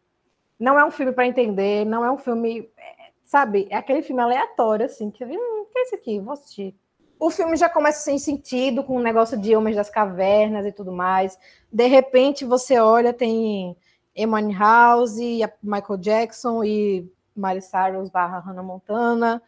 [0.60, 2.95] Não é um filme para entender, não é um filme, é,
[3.26, 3.68] sabe?
[3.70, 6.20] É aquele filme aleatório, assim, que hum, o que é isso aqui?
[6.20, 6.76] Vou assistir.
[7.20, 10.72] O filme já começa sem sentido, com o um negócio de Homens das Cavernas e
[10.72, 11.38] tudo mais.
[11.72, 13.76] De repente, você olha, tem
[14.16, 15.18] Emily House,
[15.64, 19.42] Michael Jackson e Miley Cyrus barra Hannah Montana.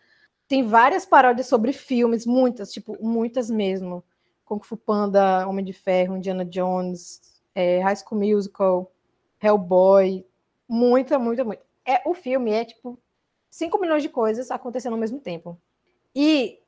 [0.47, 4.03] Tem várias paródias sobre filmes, muitas, tipo, muitas mesmo.
[4.45, 7.21] Kung Fu Panda, Homem de Ferro, Indiana Jones,
[7.53, 8.91] é, High School Musical,
[9.41, 10.25] Hellboy.
[10.67, 11.61] Muita, muita, muita.
[11.85, 12.97] É, o filme é, tipo,
[13.57, 15.59] 5 milhões de coisas acontecendo ao mesmo tempo.
[16.13, 16.59] E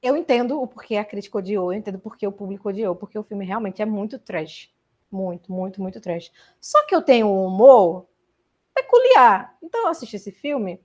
[0.00, 3.24] eu entendo o porquê a crítica odiou, eu entendo porque o público odiou, porque o
[3.24, 4.72] filme realmente é muito trash.
[5.10, 6.30] Muito, muito, muito trash.
[6.60, 8.06] Só que eu tenho um humor
[8.72, 9.56] peculiar.
[9.60, 10.80] Então eu assisti esse filme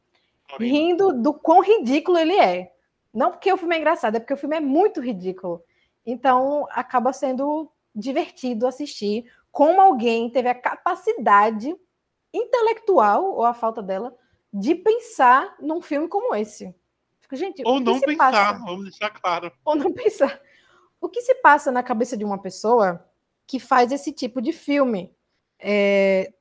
[0.60, 2.74] rindo do quão ridículo ele é.
[3.14, 5.64] Não porque o filme é engraçado, é porque o filme é muito ridículo.
[6.04, 11.76] Então acaba sendo divertido assistir como alguém teve a capacidade
[12.34, 14.18] intelectual, ou a falta dela,
[14.58, 16.74] de pensar num filme como esse.
[17.34, 18.66] Gente, ou não pensar, passa?
[18.66, 19.52] vamos deixar claro.
[19.66, 20.40] Ou não pensar.
[21.02, 23.06] O que se passa na cabeça de uma pessoa
[23.46, 25.14] que faz esse tipo de filme.
[25.60, 26.32] É,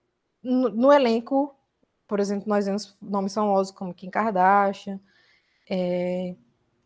[0.43, 1.57] no, no, elenco,
[2.07, 5.01] por exemplo, nós vemos nomes famosos como Kim Kardashian
[5.69, 6.37] é,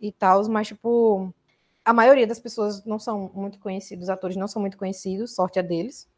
[0.00, 1.34] e tal, mas, tipo,
[1.84, 5.58] a maioria das pessoas não são muito conhecidos, os atores não são muito conhecidos, sorte
[5.58, 6.08] a deles,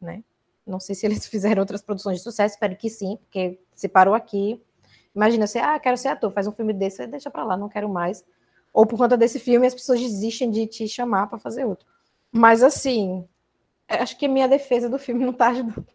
[0.00, 0.22] né?
[0.70, 4.14] Não sei se eles fizeram outras produções de sucesso, espero que sim, porque se parou
[4.14, 4.62] aqui.
[5.14, 7.88] Imagina você, ah, quero ser ator, faz um filme desse, deixa pra lá, não quero
[7.88, 8.24] mais.
[8.72, 11.86] Ou por conta desse filme, as pessoas desistem de te chamar para fazer outro.
[12.30, 13.26] Mas assim,
[13.88, 15.86] acho que a minha defesa do filme não tá ajudando.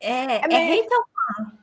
[0.00, 0.82] É, é, é meio...
[0.82, 1.58] hater fã.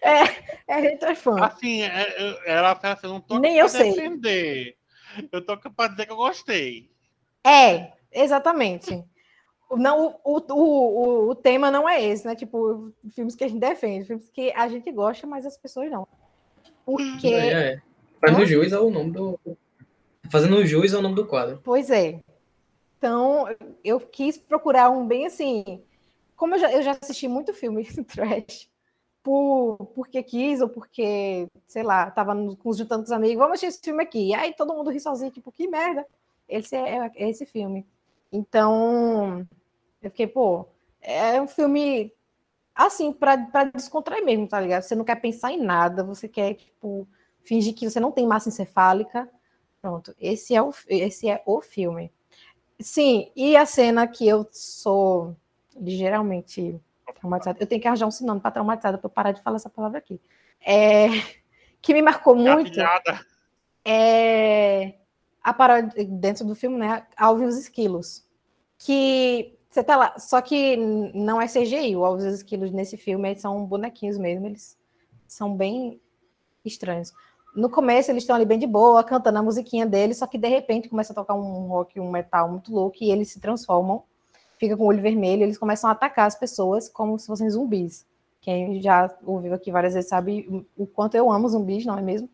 [0.00, 0.24] É, é,
[0.68, 1.44] é hater fã.
[1.44, 3.92] Assim, é, ela fala assim, não tô Nem eu sei.
[3.92, 4.76] defender.
[5.30, 6.90] Eu tô capaz de dizer que eu gostei.
[7.44, 9.04] É, exatamente.
[9.76, 12.34] Não, o, o, o, tema não é esse, né?
[12.34, 16.06] Tipo, filmes que a gente defende, filmes que a gente gosta, mas as pessoas não.
[16.84, 17.28] Porque.
[17.28, 17.82] É, é.
[18.20, 19.40] Fazendo juiz ao nome do.
[20.30, 21.60] Fazendo juiz ao nome do quadro.
[21.64, 22.20] Pois é.
[22.98, 23.46] Então,
[23.82, 25.82] eu quis procurar um bem assim.
[26.36, 28.68] Como eu já, eu já assisti muito filme trash,
[29.22, 33.66] por, porque quis, ou porque, sei lá, tava nos, juntando com os amigos, vamos assistir
[33.66, 34.28] esse filme aqui.
[34.28, 36.06] E aí todo mundo ri sozinho, tipo, que merda.
[36.48, 37.86] Esse é, é esse filme.
[38.30, 39.46] Então,
[40.02, 40.66] eu fiquei, pô,
[41.00, 42.12] é um filme
[42.74, 44.82] assim, para descontrair mesmo, tá ligado?
[44.82, 47.06] Você não quer pensar em nada, você quer, tipo,
[47.44, 49.28] fingir que você não tem massa encefálica.
[49.80, 52.10] Pronto, esse é o, esse é o filme.
[52.80, 55.36] Sim, e a cena que eu sou
[55.76, 56.80] ligeiramente
[57.14, 59.70] traumatizada, eu tenho que arranjar um sinônimo para traumatizada para eu parar de falar essa
[59.70, 60.20] palavra aqui.
[60.64, 61.08] É,
[61.80, 62.80] que me marcou muito.
[63.84, 64.94] É
[65.42, 67.04] a paródia dentro do filme, né?
[67.16, 68.24] Alvin os Esquilos.
[68.78, 73.34] Que você tá lá, só que não é CGI, o Alvin os Esquilos nesse filme
[73.36, 74.76] são bonequinhos mesmo, eles
[75.26, 75.98] são bem
[76.62, 77.12] estranhos.
[77.56, 80.48] No começo eles estão ali bem de boa, cantando a musiquinha deles, só que de
[80.48, 84.02] repente começa a tocar um rock, um metal muito louco e eles se transformam,
[84.58, 88.04] fica com o olho vermelho, eles começam a atacar as pessoas como se fossem zumbis.
[88.42, 92.28] Quem já ouviu aqui várias vezes sabe o quanto eu amo zumbis, não é mesmo?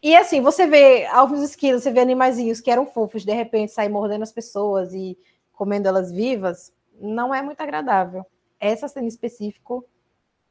[0.00, 3.90] E assim, você vê alvos esquilos, você vê animaizinhos que eram fofos, de repente saem
[3.90, 5.18] mordendo as pessoas e
[5.52, 8.24] comendo elas vivas, não é muito agradável.
[8.58, 9.86] Essa cena em específico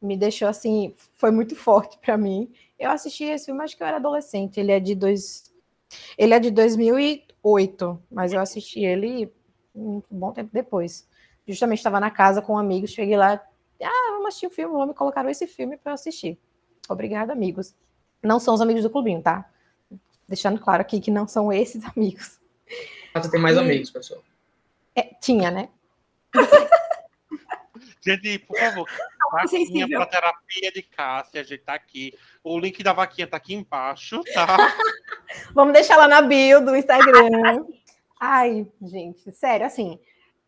[0.01, 2.51] me deixou assim, foi muito forte para mim.
[2.77, 4.60] Eu assisti esse filme, acho que eu era adolescente.
[4.60, 5.53] Ele é de dois,
[6.17, 9.31] ele é de 2008, mas eu assisti ele
[9.73, 11.08] um bom tempo depois.
[11.47, 13.41] Justamente estava na casa com amigos, cheguei lá,
[13.81, 16.39] ah, vamos assistir o filme, vamos me colocar esse filme para assistir.
[16.89, 17.75] Obrigada, amigos.
[18.21, 19.49] Não são os amigos do clubinho, tá?
[20.27, 22.39] Deixando claro aqui que não são esses amigos.
[23.13, 23.60] Você tem mais e...
[23.60, 24.21] amigos, pessoal.
[24.95, 25.69] É, tinha, né?
[28.06, 28.88] Gente, por favor,
[29.32, 32.13] vaquinha para terapia de Cássia, a gente tá aqui.
[32.43, 34.45] O link da vaquinha tá aqui embaixo, tá?
[35.56, 37.65] Vamos deixar lá na bio do Instagram.
[38.19, 40.00] Ai, gente, sério, assim,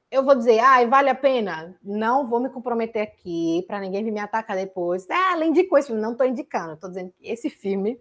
[0.10, 1.76] eu vou dizer, ai, vale a pena?
[1.84, 5.06] Não vou me comprometer aqui para ninguém vir me atacar depois.
[5.10, 8.00] Ah, ela indicou esse filme, não estou indicando, estou dizendo que esse filme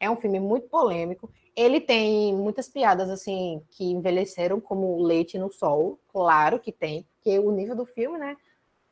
[0.00, 1.30] é um filme muito polêmico.
[1.56, 7.38] Ele tem muitas piadas assim que envelheceram como leite no sol, claro que tem, porque
[7.38, 8.36] o nível do filme, né?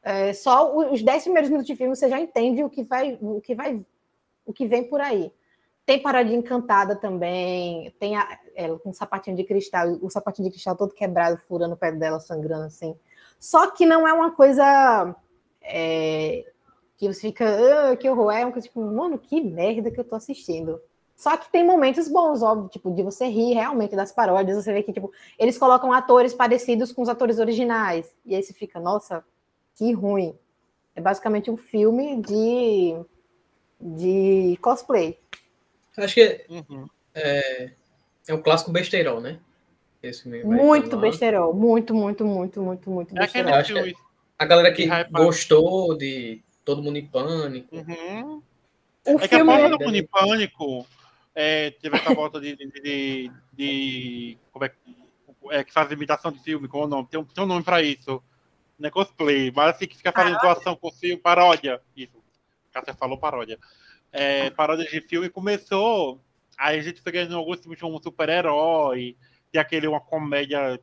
[0.07, 3.40] é, só os 10 primeiros minutos de filme você já entende o que vai, o
[3.40, 3.85] que vai,
[4.47, 5.33] o que vem por aí.
[5.85, 10.53] Tem paradinha encantada também, tem a, ela com um sapatinho de cristal, o sapatinho de
[10.53, 12.95] cristal todo quebrado, furando o pé dela, sangrando assim.
[13.40, 15.16] Só que não é uma coisa
[15.61, 16.45] é,
[16.97, 20.05] que você fica, ah, que horror, é uma coisa tipo, mano, que merda que eu
[20.05, 20.81] tô assistindo.
[21.16, 24.83] Só que tem momentos bons, óbvio, tipo, de você rir realmente das paródias, você vê
[24.83, 29.24] que, tipo, eles colocam atores parecidos com os atores originais, e aí você fica, nossa,
[29.74, 30.35] que ruim.
[30.94, 32.96] É basicamente um filme de,
[33.81, 35.18] de cosplay.
[35.96, 36.87] Acho que uhum.
[37.14, 37.70] é,
[38.29, 39.38] é um clássico besteirol, né?
[40.02, 43.87] Esse muito besteirol, muito, muito, muito, muito, muito é besteirol.
[43.87, 43.92] É
[44.38, 47.74] a galera que gostou de Todo Mundo em Pânico.
[47.74, 48.42] Uhum.
[49.07, 49.68] O é que a volta é...
[49.70, 50.87] do Mundo em Pânico
[51.37, 54.72] é, teve essa volta de, de, de, de, como é,
[55.51, 57.09] é, que faz imitação de filme, qual é o nome?
[57.09, 58.20] Tem um, tem um nome para isso.
[58.77, 61.81] Não é cosplay, mas assim que fica fazendo doação com filme, paródia.
[61.96, 62.16] Isso.
[62.72, 63.59] Cássia falou paródia
[64.16, 66.20] é, paródias de filme começou.
[66.59, 69.14] Aí a gente foi ganhando alguns filmes um super-herói,
[69.53, 70.81] tem aquele, uma comédia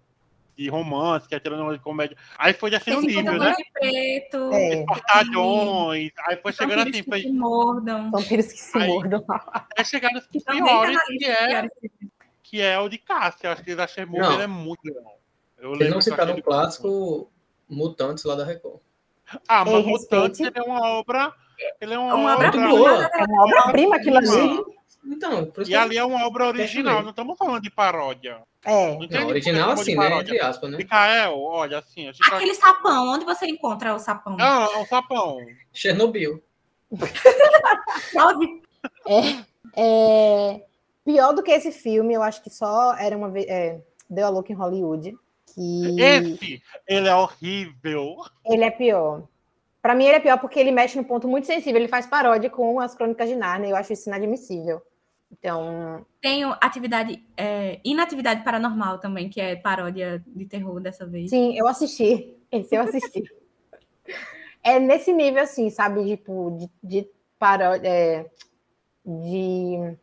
[0.55, 2.17] de romance, que é tirando de comédia.
[2.37, 3.55] Aí foi assim o nível, né?
[3.73, 4.85] Preto, é.
[4.85, 7.03] Portalhões, aí foi chegando assim.
[7.03, 7.21] Foi...
[7.21, 8.11] Que se mordam.
[8.11, 9.25] Vampiros que se aí, mordam.
[9.75, 11.69] É chegando os piores, que é,
[12.43, 13.51] que é o de Cássia.
[13.51, 15.19] Acho que a Chernobyl é muito legal.
[15.57, 17.31] Eu Eles não citaram o clássico
[17.69, 18.79] Mutantes lá da Record.
[19.47, 21.33] Ah, mas Mutantes é uma obra
[21.79, 23.09] ele é uma, uma obra, obra boa.
[23.13, 24.63] É uma obra-prima aquilo ali.
[25.05, 28.41] Então, e ali é uma obra original, não estamos falando de paródia.
[28.63, 28.97] É.
[28.97, 30.19] Não, não original assim, né?
[30.19, 30.77] Entre aspas, né?
[30.77, 32.09] Micael, olha, assim...
[32.31, 32.67] Aquele tá...
[32.67, 34.39] sapão, onde você encontra o sapão?
[34.39, 35.37] É um sapão.
[35.73, 36.41] Chernobyl.
[39.05, 39.43] é,
[39.75, 40.65] é,
[41.03, 43.45] pior do que esse filme, eu acho que só era uma vez...
[43.47, 45.13] É, Deu a Louca em Hollywood.
[45.53, 45.99] Que...
[45.99, 48.17] Esse, ele é horrível.
[48.45, 49.27] Ele é pior.
[49.81, 51.79] Para mim, ele é pior porque ele mexe no ponto muito sensível.
[51.79, 53.71] Ele faz paródia com as crônicas de Narnia.
[53.71, 54.81] Eu acho isso inadmissível.
[55.39, 56.05] Então.
[56.21, 61.29] Tenho atividade, é, inatividade paranormal também, que é paródia de terror dessa vez.
[61.29, 62.35] Sim, eu assisti.
[62.51, 63.23] Esse eu assisti.
[64.63, 66.05] é nesse nível, assim, sabe?
[66.05, 66.69] Tipo, de,
[67.01, 67.89] de paródia.
[67.89, 68.25] É,
[69.05, 69.97] de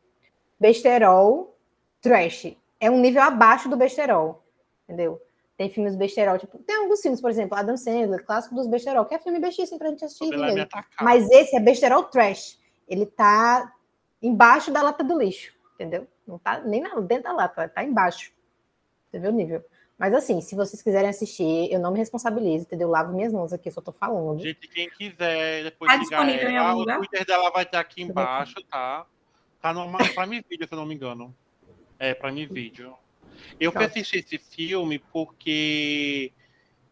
[0.59, 1.57] besterol
[2.03, 2.57] trash.
[2.79, 4.45] É um nível abaixo do besterol.
[4.85, 5.21] Entendeu?
[5.57, 9.14] Tem filmes besterol, tipo, tem alguns filmes, por exemplo, Adam Sandler, clássico dos besterol, que
[9.14, 10.66] é filme bestíssimo pra gente assistir mesmo.
[11.03, 12.59] Mas esse é besterol trash.
[12.88, 13.71] Ele tá
[14.23, 16.07] embaixo da lata do lixo, entendeu?
[16.27, 18.33] Não tá nem na, dentro da lata, tá embaixo.
[19.11, 19.65] Você vê o nível.
[19.99, 22.89] Mas assim, se vocês quiserem assistir, eu não me responsabilizo, entendeu?
[22.89, 24.41] Eu lavo minhas mãos aqui, só tô falando.
[24.41, 29.05] Gente, quem quiser, depois tá disponível ela, o Twitter dela vai estar aqui embaixo, tá?
[29.61, 31.37] Tá no Prime Video, se eu não me engano.
[31.99, 32.97] É, Prime Video.
[33.59, 36.33] Eu fui assistir esse filme porque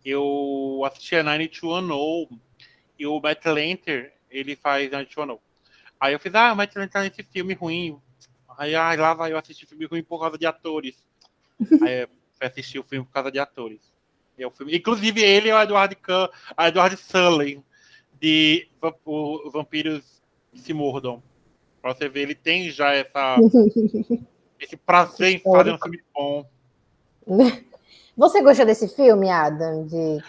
[0.05, 2.39] eu assisti a 90210
[2.99, 5.48] e o Matt Lanter, ele faz 90210.
[6.01, 8.01] Aí eu fiz, ah, Matt Lanter tá nesse filme ruim.
[8.57, 10.97] Aí ah, lá vai eu assistir filme ruim por causa de atores.
[11.83, 13.81] Aí eu fui assistir o filme por causa de atores.
[14.39, 14.77] É o filme.
[14.77, 17.63] Inclusive ele é o Edward, Kahn, a Edward Sullivan
[18.21, 18.69] de
[19.53, 20.23] Vampiros
[20.55, 21.23] se mordam.
[21.81, 23.37] Pra você ver, ele tem já essa
[24.59, 26.49] esse prazer em fazer um filme bom.
[28.17, 30.21] Você gostou desse filme, Adam, de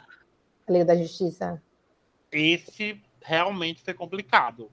[0.70, 1.60] Liga da Justiça?
[2.32, 4.70] Esse realmente foi complicado.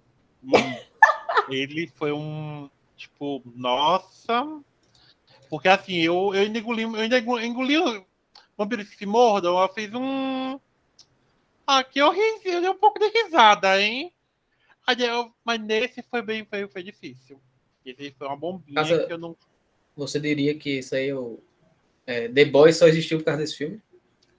[1.49, 4.61] Ele foi um tipo, nossa.
[5.49, 8.05] Porque assim, eu, eu ainda engoli, eu ainda engoli o
[8.57, 10.59] Vampiro que se mordam, eu fiz um.
[11.67, 14.13] Aqui eu ri, eu dei um pouco de risada, hein?
[15.45, 17.41] mas nesse foi bem, foi, foi difícil.
[17.85, 19.37] Esse foi uma bombinha que eu não.
[19.97, 21.41] Você diria que isso aí, o
[22.07, 23.83] é, The Boys só existiu por causa desse filme?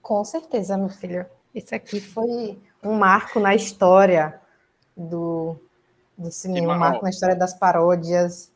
[0.01, 1.25] Com certeza, meu filho.
[1.53, 4.39] Esse aqui foi um marco na história
[4.95, 5.59] do,
[6.17, 8.51] do cinema, um marco na história das paródias.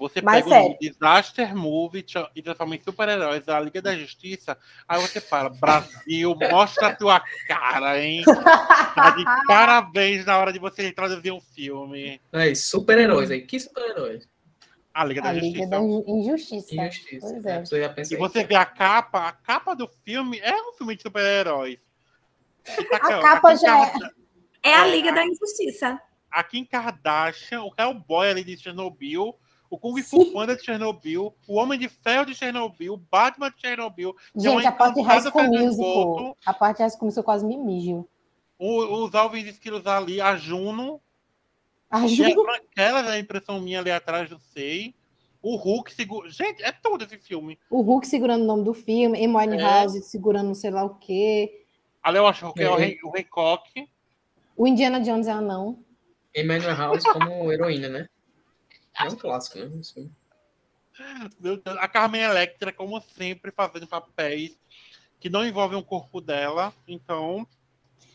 [0.00, 0.74] Você Mas pega sério.
[0.74, 4.56] um disaster movie e transforma em super-heróis a Liga da Justiça,
[4.88, 8.24] aí você fala, Brasil, mostra a tua cara, hein?
[8.24, 12.18] Tá de parabéns na hora de você traduzir um filme.
[12.32, 13.42] É, super-heróis aí.
[13.42, 14.26] Que super-heróis?
[14.94, 15.54] A Liga da a Justiça.
[15.58, 16.74] Liga da Injustiça.
[16.74, 17.26] Injustiça.
[17.28, 17.84] Pois é.
[17.84, 18.02] é.
[18.10, 21.78] E você vê a capa, a capa do filme é um filme de super-heróis.
[22.90, 23.92] Tá a capa já é.
[24.62, 26.00] É a Liga da Injustiça.
[26.30, 29.34] A Kim Kardashian, o Hellboy ali de Chernobyl,
[29.68, 33.60] o Kung Fu Panda de Chernobyl, o Homem de Ferro de Chernobyl, o Batman de
[33.60, 34.14] Chernobyl.
[34.36, 37.46] É Gente, a parte de High School Musical, a parte de High School Musical quase
[37.46, 38.08] me mijo.
[38.58, 41.00] os Alvin Esquilos ali, a Juno.
[41.90, 42.48] A Juno?
[42.50, 44.94] Aquela é a impressão minha ali atrás, não sei.
[45.42, 46.28] O Hulk segura.
[46.28, 47.58] Gente, é todo esse filme.
[47.70, 49.62] O Hulk segurando o nome do filme, Hermione é.
[49.62, 51.64] House segurando sei lá o quê.
[52.02, 53.88] Ali eu acho que é, é o, Hancock.
[54.56, 55.78] O Indiana Jones é anão.
[56.34, 58.08] Emmanuel House como heroína, né?
[58.98, 59.70] É um clássico, né?
[59.80, 60.10] Assim.
[61.78, 64.58] A Carmen Electra, como sempre, fazendo papéis
[65.18, 66.72] que não envolvem o corpo dela.
[66.88, 67.46] Então,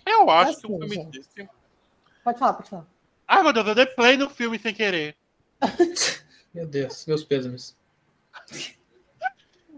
[0.05, 1.11] eu acho assim, que um filme gente.
[1.11, 1.49] desse.
[2.23, 2.87] Pode falar, pode falar.
[3.27, 5.15] Ai, meu Deus, eu dei play no filme sem querer.
[6.53, 7.75] meu Deus, meus pêsames.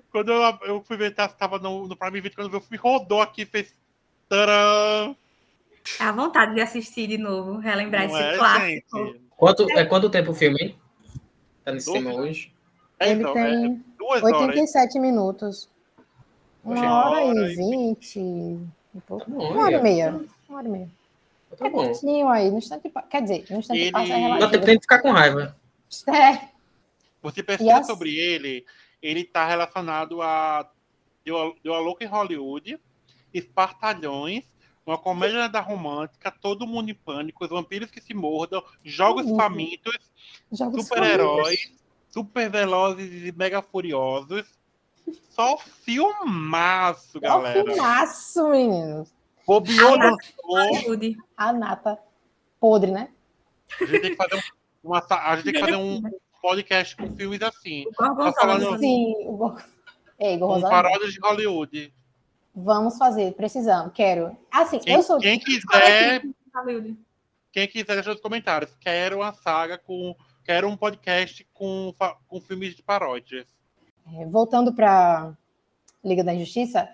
[0.09, 3.45] Quando eu, eu fui ver, estava no, no Prime Video, quando o filme rodou aqui,
[3.45, 3.73] fez.
[4.29, 5.15] Tcharam!
[5.99, 8.97] É a vontade de assistir de novo, relembrar Não esse é, clássico.
[8.97, 9.21] Gente.
[9.35, 10.75] Quanto, é quanto tempo o filme, hein?
[11.63, 12.51] Tá no cinema hoje?
[12.99, 14.95] É, Ele então, tem é 87 horas.
[14.95, 15.69] minutos.
[16.63, 18.19] Uma hora e vinte.
[18.19, 19.29] Um pouco.
[19.29, 20.21] Tá uma hora e meia.
[20.49, 20.89] Uma hora e meia.
[21.57, 21.85] Tá é bom.
[21.85, 23.91] curtinho aí, no instante, quer dizer, no instante ele...
[23.91, 24.51] passa relativo.
[24.51, 25.55] Não tem que ficar com raiva.
[26.07, 26.49] É.
[27.21, 28.65] Você pesquisa sobre ele,
[29.01, 30.69] ele está relacionado a
[31.23, 32.79] Deu, Deu a Louca em Hollywood,
[33.33, 34.43] Espartalhões,
[34.87, 39.35] uma comédia da romântica, Todo Mundo em Pânico, Os Vampiros que se Mordam, Jogos uhum.
[39.35, 39.97] Famintos,
[40.51, 41.73] Super-Heróis,
[42.09, 44.45] Super Velozes e Mega Furiosos.
[45.29, 47.59] Só filmaço, galera.
[47.59, 49.13] Só filmaço, meninos.
[49.45, 49.97] Bobeou
[51.37, 51.99] A nata
[52.59, 53.09] podre, né?
[53.79, 56.01] A gente tem que fazer um, uma, a gente tem que fazer um
[56.41, 57.85] podcast com filmes assim.
[57.97, 59.55] Tá falando, Sim, o
[60.19, 61.93] é, um paródia de Hollywood.
[62.59, 64.35] Vamos fazer, precisamos, quero.
[64.49, 65.19] Assim, quem, eu sou.
[65.19, 66.23] Quem quiser.
[67.51, 68.75] Quem quiser, deixa nos comentários.
[68.79, 70.15] Quero uma saga com.
[70.43, 71.93] Quero um podcast com,
[72.27, 73.45] com filmes de paródias.
[74.11, 75.37] É, voltando para
[76.03, 76.89] Liga da Injustiça,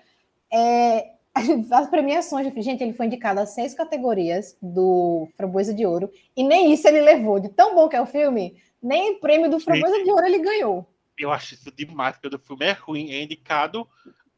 [0.52, 1.14] é,
[1.72, 6.74] as premiações, gente, ele foi indicado a seis categorias do Framboesa de Ouro, e nem
[6.74, 7.40] isso ele levou.
[7.40, 10.40] De tão bom que é o filme, nem o prêmio do Framboesa de Ouro ele
[10.40, 10.86] ganhou.
[11.18, 13.88] Eu acho isso demais, porque o filme é ruim, é indicado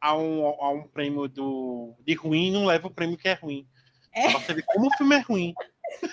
[0.00, 3.66] a um, a um prêmio do, de ruim não leva o prêmio que é ruim.
[4.12, 4.30] É.
[4.30, 5.54] Você vê como o filme é ruim.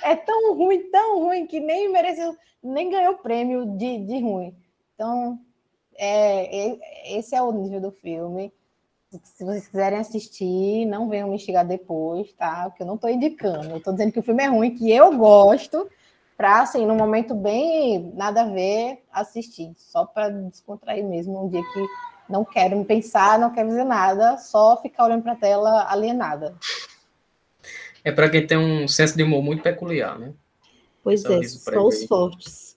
[0.01, 4.55] É tão ruim, tão ruim, que nem mereceu, nem ganhou prêmio de, de ruim.
[4.93, 5.39] Então,
[5.95, 8.51] é, é, esse é o nível do filme.
[9.23, 12.69] Se vocês quiserem assistir, não venham me instigar depois, tá?
[12.69, 13.69] Porque eu não estou indicando.
[13.69, 15.87] Eu estou dizendo que o filme é ruim, que eu gosto,
[16.35, 19.71] para, assim, num momento bem nada a ver, assistir.
[19.77, 21.85] Só para descontrair mesmo, um dia que
[22.33, 26.57] não quero pensar, não quero dizer nada, só ficar olhando para a tela alienada.
[28.03, 30.33] É para quem tem um senso de humor muito peculiar, né?
[31.03, 32.75] Pois é, só os fortes.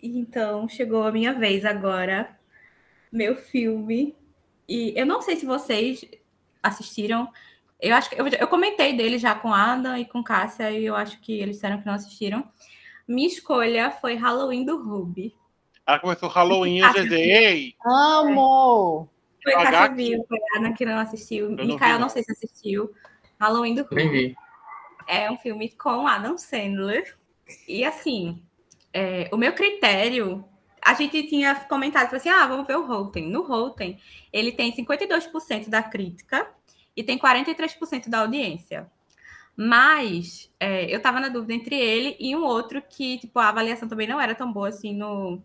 [0.00, 2.38] Então, chegou a minha vez agora.
[3.10, 4.14] Meu filme.
[4.68, 6.04] E eu não sei se vocês
[6.62, 7.28] assistiram.
[7.80, 10.94] Eu acho que eu, eu comentei dele já com Ada e com Cássia, e eu
[10.94, 12.48] acho que eles disseram que não assistiram.
[13.08, 15.34] Minha escolha foi Halloween do Ruby.
[15.86, 19.08] Ela começou Halloween, eu disse, Amo!
[19.42, 21.50] Foi Cássia viu, foi a Ana que não assistiu.
[21.50, 22.90] Eu Mikael, não, não sei se assistiu.
[23.38, 24.34] Halloween do Ruby.
[25.06, 27.14] É um filme com Adam Sandler.
[27.68, 28.42] E assim,
[28.92, 30.42] é, o meu critério
[30.80, 33.30] a gente tinha comentado tipo assim: ah, vamos ver o Rotten.
[33.30, 33.98] No Rotten,
[34.32, 36.46] ele tem 52% da crítica
[36.96, 38.90] e tem 43% da audiência.
[39.56, 43.88] Mas é, eu tava na dúvida entre ele e um outro que, tipo, a avaliação
[43.88, 45.40] também não era tão boa assim no,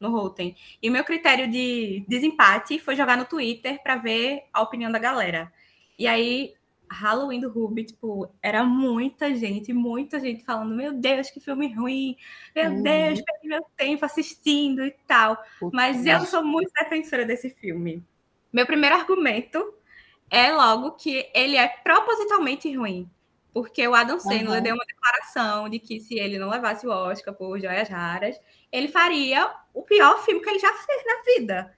[0.00, 0.56] no Rotten.
[0.82, 4.98] E o meu critério de desempate foi jogar no Twitter para ver a opinião da
[4.98, 5.52] galera.
[5.98, 6.54] E aí,
[6.90, 12.16] Halloween do Ruby, tipo, era muita gente, muita gente falando: Meu Deus, que filme ruim!
[12.56, 12.82] Meu uhum.
[12.82, 15.38] Deus, perdi meu tempo assistindo e tal.
[15.72, 18.02] Mas eu sou muito defensora desse filme.
[18.52, 19.74] Meu primeiro argumento
[20.30, 23.08] é logo que ele é propositalmente ruim.
[23.52, 24.62] Porque o Adam Sandler uhum.
[24.62, 28.40] deu uma declaração de que se ele não levasse o Oscar por Joias Raras,
[28.72, 31.74] ele faria o pior filme que ele já fez na vida.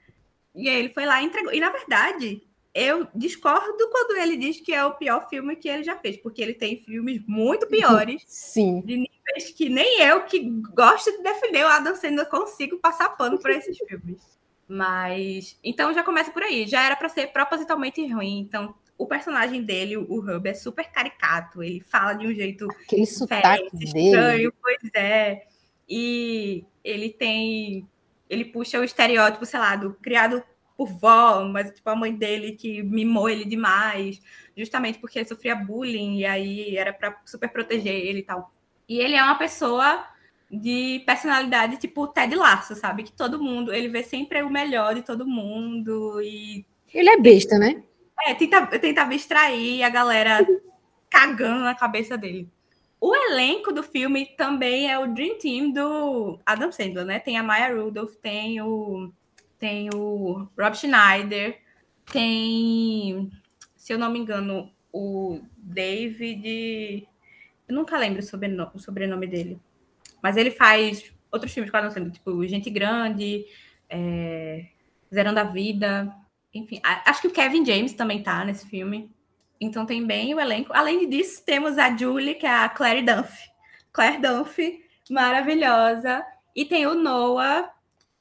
[0.55, 1.53] E aí ele foi lá e entregou.
[1.53, 2.43] E na verdade,
[2.75, 6.41] eu discordo quando ele diz que é o pior filme que ele já fez, porque
[6.43, 8.23] ele tem filmes muito piores.
[8.29, 8.81] Sim.
[8.81, 10.41] De níveis que nem eu, que
[10.75, 14.21] gosto de defender o Adam Sandler, consigo passar pano por esses filmes.
[14.69, 15.59] Mas.
[15.63, 16.67] Então já começa por aí.
[16.67, 18.41] Já era para ser propositalmente ruim.
[18.41, 21.63] Então o personagem dele, o Hub, é super caricato.
[21.63, 25.47] Ele fala de um jeito Aquele sotaque estranho, pois é.
[25.89, 27.89] E ele tem.
[28.29, 30.43] Ele puxa o estereótipo, sei lá, do criado
[30.77, 34.21] por vó, mas tipo a mãe dele que mimou ele demais,
[34.57, 38.53] justamente porque ele sofria bullying e aí era para super proteger ele e tal.
[38.89, 40.07] E ele é uma pessoa
[40.51, 43.03] de personalidade tipo Ted Lasso, sabe?
[43.03, 47.59] Que todo mundo, ele vê sempre o melhor de todo mundo e ele é besta,
[47.59, 47.83] né?
[48.27, 50.47] É, tenta, tenta abstrair a galera
[51.09, 52.49] cagando na cabeça dele.
[53.05, 57.19] O elenco do filme também é o Dream Team do Adam Sandler, né?
[57.19, 59.13] Tem a Maya Rudolph, tem o,
[59.59, 61.61] tem o Rob Schneider,
[62.13, 63.29] tem,
[63.77, 67.09] se eu não me engano, o David.
[67.67, 69.59] Eu nunca lembro o sobrenome, o sobrenome dele.
[70.23, 73.45] Mas ele faz outros filmes com Adam Sandler, tipo Gente Grande,
[73.91, 74.67] é,
[75.13, 76.15] Zerando a Vida.
[76.55, 79.11] Enfim, acho que o Kevin James também tá nesse filme.
[79.63, 80.73] Então tem bem o elenco.
[80.73, 83.49] Além disso, temos a Julie, que é a Claire Dunphy.
[83.93, 86.25] Claire Dunphy, maravilhosa.
[86.55, 87.71] E tem o Noah,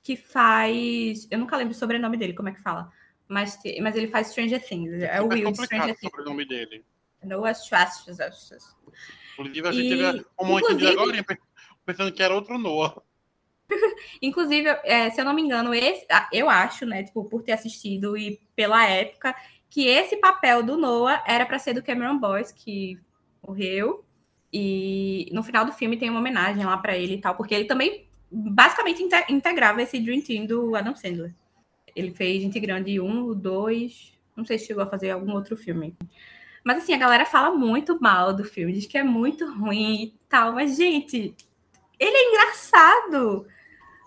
[0.03, 1.27] que faz.
[1.31, 2.91] Eu nunca lembro o sobrenome dele, como é que fala.
[3.27, 5.01] Mas, mas ele faz Stranger Things.
[5.01, 6.13] É, o Will de Stranger Things.
[6.13, 6.85] o sobrenome dele.
[7.23, 8.05] Noah Schwartz.
[9.39, 11.25] Inclusive, a gente teve um monte de agora
[11.83, 13.01] pensando que era outro Noah.
[14.21, 18.15] Inclusive, é, se eu não me engano, esse, eu acho, né, tipo, por ter assistido
[18.15, 19.35] e pela época,
[19.71, 22.99] que esse papel do Noah era para ser do Cameron Boyce, que
[23.41, 24.03] morreu.
[24.53, 27.65] E no final do filme tem uma homenagem lá para ele e tal, porque ele
[27.65, 31.33] também basicamente integrava esse Dream Team do Adam Sandler.
[31.95, 35.95] Ele fez Gente Grande 1, 2, não sei se chegou a fazer algum outro filme.
[36.65, 40.13] Mas assim, a galera fala muito mal do filme, diz que é muito ruim e
[40.27, 41.33] tal, mas gente,
[41.97, 43.47] ele é engraçado.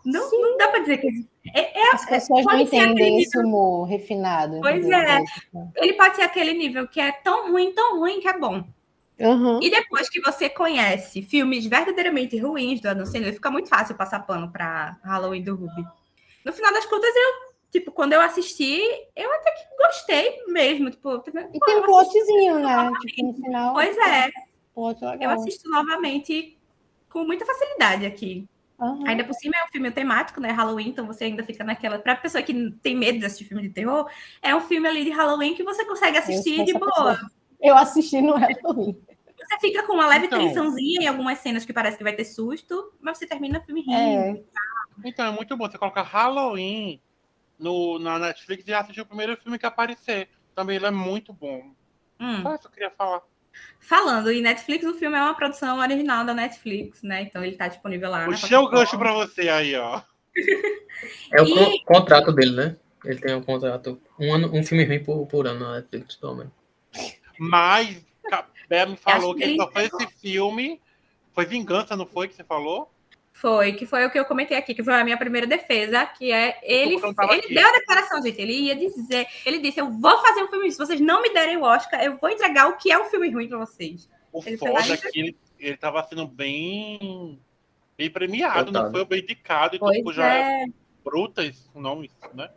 [0.05, 4.61] Não, não dá para dizer que é, é, As pessoas não entendem esse humor refinado.
[4.61, 5.25] Pois é.
[5.77, 8.65] Ele pode ser aquele nível que é tão ruim, tão ruim que é bom.
[9.19, 9.61] Uhum.
[9.63, 14.27] E depois que você conhece filmes verdadeiramente ruins do Adam Sandler, fica muito fácil passar
[14.27, 15.87] pano para Halloween do Ruby.
[16.45, 18.81] No final das contas, eu, tipo, quando eu assisti,
[19.15, 20.91] eu até que gostei mesmo.
[20.91, 22.91] Tipo, e tem um plotzinho, né?
[23.07, 23.75] Tipo, no final.
[23.75, 24.31] Pois é.
[25.21, 26.59] Eu assisto novamente
[27.09, 28.49] com muita facilidade aqui.
[28.79, 29.07] Uhum.
[29.07, 30.51] Ainda por cima é um filme temático, né?
[30.51, 31.99] Halloween, então você ainda fica naquela.
[31.99, 34.09] Pra pessoa que tem medo de assistir filme de terror,
[34.43, 36.91] é um filme ali de Halloween que você consegue assistir de boa.
[36.91, 37.31] Pessoa.
[37.61, 39.01] Eu assisti no Halloween.
[39.37, 42.25] Você fica com uma leve então, tensãozinha em algumas cenas que parece que vai ter
[42.25, 43.97] susto, mas você termina o filme rindo.
[43.97, 44.43] É.
[45.05, 45.71] Então, é muito bom.
[45.71, 47.01] Você coloca Halloween
[47.59, 50.29] no, na Netflix e assistir o primeiro filme que aparecer.
[50.55, 51.75] Também ele é muito bom.
[52.19, 52.43] Hum.
[52.43, 53.23] Só isso eu queria falar.
[53.81, 57.23] Falando em Netflix, o filme é uma produção original da Netflix, né?
[57.23, 58.25] Então ele está disponível lá.
[58.25, 60.01] Puxei o gancho para você aí, ó.
[61.33, 61.85] É o e...
[61.85, 62.77] contrato dele, né?
[63.05, 66.37] Ele tem um contrato, um, ano, um filme ruim por, por ano na Netflix, pelo
[66.37, 66.53] menos.
[67.39, 68.03] Mas
[68.69, 70.81] Bé me falou que ele só fez esse filme.
[71.33, 72.91] Foi Vingança, não foi que você falou?
[73.37, 76.33] Foi, que foi o que eu comentei aqui, que foi a minha primeira defesa, que
[76.33, 80.45] é ele, ele deu a declaração, gente, ele ia dizer, ele disse, eu vou fazer
[80.45, 82.99] um filme se vocês não me derem o Oscar, eu vou entregar o que é
[82.99, 84.09] um filme ruim para vocês.
[84.33, 87.41] O ele foda é que ele, ele tava sendo bem,
[87.99, 88.85] bem premiado, Total.
[88.85, 90.67] não foi bem indicado, então tipo, já é, é
[91.05, 92.49] brutas o nome, né?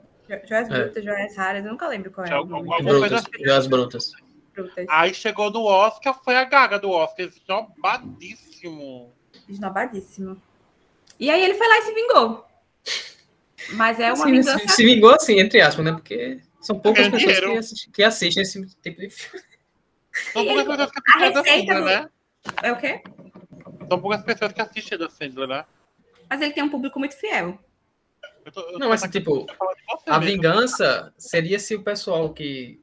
[0.48, 0.84] Joias é.
[0.84, 2.84] Brutas, Joias Raras, eu nunca lembro qual é.
[2.84, 4.12] Brutas, Joias Brutas.
[4.90, 9.12] Aí chegou no Oscar, foi a gaga do Oscar, esnobadíssimo.
[9.50, 10.40] Esnobadíssimo.
[11.20, 12.45] E aí ele foi lá e se vingou.
[13.74, 14.59] Mas é uma assim, vingança...
[14.59, 15.91] Se, se, vingou assim, entre aspas, né?
[15.91, 19.45] Porque são poucas pessoas que assistem, que assistem, esse tipo de filme.
[20.34, 21.86] São poucas pessoas que assistem da Sandler, do...
[21.86, 22.09] né?
[22.63, 23.01] É o quê?
[23.89, 25.65] São poucas pessoas que assistem da Sandler, né?
[26.30, 27.59] Mas ele tem um público muito fiel.
[28.45, 29.45] Eu tô, eu não, mas tipo,
[30.05, 30.36] a mesmo.
[30.36, 32.82] vingança seria se o pessoal que,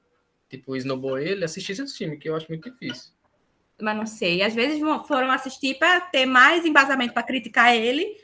[0.49, 3.13] tipo, esnobou ele assistisse esse filme, que eu acho muito difícil.
[3.81, 4.43] Mas não sei.
[4.43, 8.17] Às vezes foram assistir para ter mais embasamento para criticar ele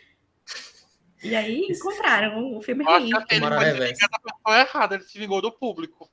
[1.22, 3.12] e aí encontraram o filme ruim.
[3.12, 6.08] Acho que ele foi da pessoa errada, ele se vingou do público.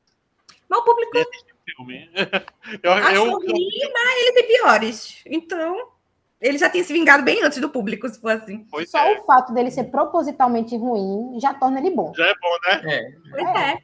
[0.68, 1.18] Mas o público.
[1.66, 2.10] Filme.
[2.84, 3.92] eu, Achou eu, ruim, eu...
[3.94, 5.22] mas ele tem piores.
[5.26, 5.92] Então,
[6.42, 8.66] ele já tinha se vingado bem antes do público, se for assim.
[8.70, 9.20] Pois Só é.
[9.20, 12.14] o fato dele ser propositalmente ruim já torna ele bom.
[12.16, 12.94] Já é bom, né?
[12.94, 13.12] É.
[13.32, 13.72] Pois é.
[13.72, 13.78] é.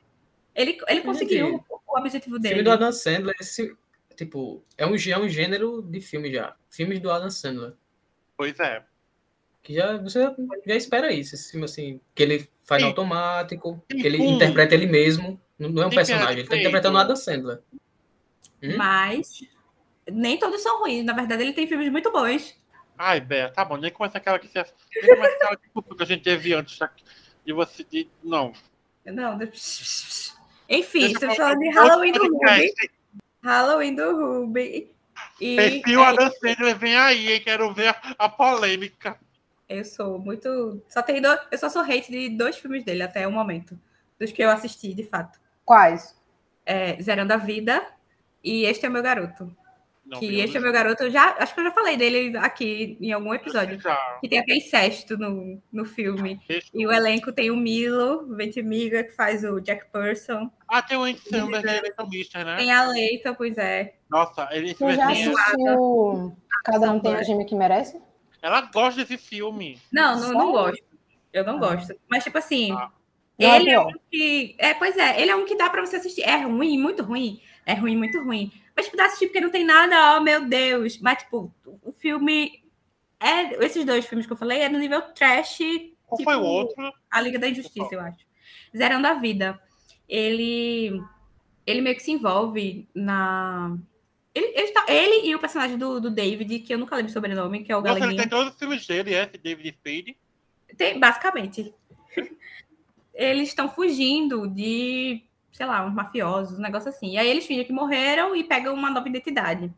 [0.56, 2.54] Ele, ele conseguiu o objetivo dele.
[2.54, 3.76] O filme do Adam Sandler, esse,
[4.16, 6.56] tipo, é um, é um gênero de filme já.
[6.70, 7.74] Filmes do Adam Sandler.
[8.38, 8.84] Pois é.
[9.64, 10.20] Que já, você
[10.66, 12.86] já espera isso, assim, que ele faz Sim.
[12.86, 16.96] no automático, que ele interpreta ele mesmo, não é um Sim, personagem, ele está interpretando
[16.96, 17.62] o Adam Sandler.
[18.62, 18.76] Hum?
[18.76, 19.40] Mas
[20.12, 22.54] nem todos são ruins, na verdade ele tem filmes muito bons.
[22.98, 24.66] Ai, Bé, tá bom, nem começa aquela que você.
[25.02, 26.78] Nem começa aquela que a gente teve antes
[27.46, 27.84] de você.
[27.84, 28.10] De...
[28.22, 28.54] Não.
[29.06, 29.40] Não,
[30.70, 32.74] enfim, você falando de Halloween do Ruby.
[33.44, 34.92] Halloween do Ruby.
[35.40, 36.06] E, Perfil é...
[36.06, 37.42] Adam Sandler, vem aí, hein?
[37.44, 39.20] Quero ver a polêmica.
[39.78, 40.82] Eu sou muito.
[40.90, 41.28] Só tem do...
[41.52, 43.80] Eu só sou hate de dois filmes dele até o momento.
[44.20, 45.40] Dos que eu assisti, de fato.
[45.66, 46.20] Quais?
[46.66, 47.86] É, Zerando a Vida
[48.44, 49.56] e Este é o Meu Garoto.
[50.06, 52.38] Não, que Este é o Meu Garoto, eu já, acho que eu já falei dele
[52.38, 53.80] aqui em algum episódio.
[54.20, 56.40] Que tem até incesto no, no filme.
[56.74, 60.52] E o elenco tem o Milo Ventimiga, que faz o Jack Person.
[60.68, 62.58] Ah, tem o Andy Samberg e Leighton Mister, né?
[62.58, 63.96] Tem a Leita, pois é.
[64.10, 68.02] Nossa, ele Você já assistiu Cada Um Tem a Gêmea Que Merece?
[68.44, 69.80] Ela gosta desse filme.
[69.90, 70.84] Não, não, não gosto.
[71.32, 71.60] Eu não ah.
[71.60, 71.96] gosto.
[72.10, 72.92] Mas, tipo assim, ah.
[73.40, 74.54] ele é um que.
[74.60, 76.24] É, pois é, ele é um que dá para você assistir.
[76.24, 77.42] É ruim, muito ruim.
[77.66, 78.52] É ruim, muito ruim.
[78.76, 81.00] Mas, tipo, dá assistir porque não tem nada, oh meu Deus.
[81.00, 82.62] Mas, tipo, o filme.
[83.18, 85.60] É, esses dois filmes que eu falei é no nível trash.
[86.06, 86.92] Qual tipo, foi o outro?
[87.10, 88.26] A Liga da Injustiça, eu acho.
[88.76, 89.58] Zerando a Vida.
[90.08, 91.02] Ele.
[91.66, 93.78] Ele meio que se envolve na.
[94.34, 97.14] Ele, ele, tá, ele e o personagem do, do, David, que eu nunca lembro o
[97.14, 98.22] sobrenome, que é o Nossa, Galeguinho.
[98.22, 99.28] Ele tem todos os filmes dele, é?
[99.28, 100.18] David Spade.
[100.76, 101.74] Tem, basicamente.
[103.14, 105.24] eles estão fugindo de
[105.54, 107.12] sei lá, uns mafiosos, um negócio assim.
[107.12, 109.72] E aí eles fingem que morreram e pegam uma nova identidade.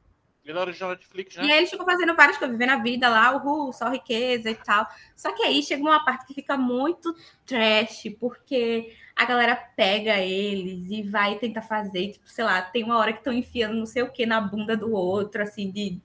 [0.44, 1.46] Ele original Netflix, né?
[1.46, 4.56] E aí eles ficam fazendo várias coisas, vivendo a vida lá, uhul, só riqueza e
[4.56, 4.88] tal.
[5.16, 7.14] Só que aí chega uma parte que fica muito
[7.46, 12.98] trash, porque a galera pega eles e vai tentar fazer, tipo, sei lá, tem uma
[12.98, 16.02] hora que estão enfiando não sei o que na bunda do outro, assim, de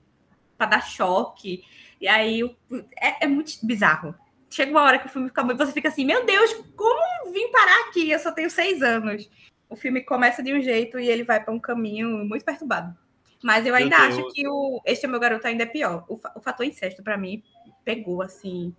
[0.57, 1.63] pra dar choque.
[1.99, 2.41] E aí
[2.97, 4.15] é, é muito bizarro.
[4.49, 5.57] Chega uma hora que o filme fica muito.
[5.57, 8.09] Você fica assim, meu Deus, como vim parar aqui?
[8.09, 9.29] Eu só tenho seis anos
[9.71, 12.93] o filme começa de um jeito e ele vai para um caminho muito perturbado.
[13.41, 16.05] Mas eu ainda acho que o Este é Meu Garoto ainda é pior.
[16.09, 17.41] O, o fator incesto, para mim,
[17.83, 18.75] pegou, assim.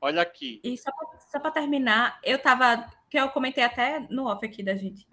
[0.00, 0.60] Olha aqui.
[0.64, 2.90] E só para terminar, eu tava.
[3.14, 5.06] Que eu comentei até no off aqui da gente.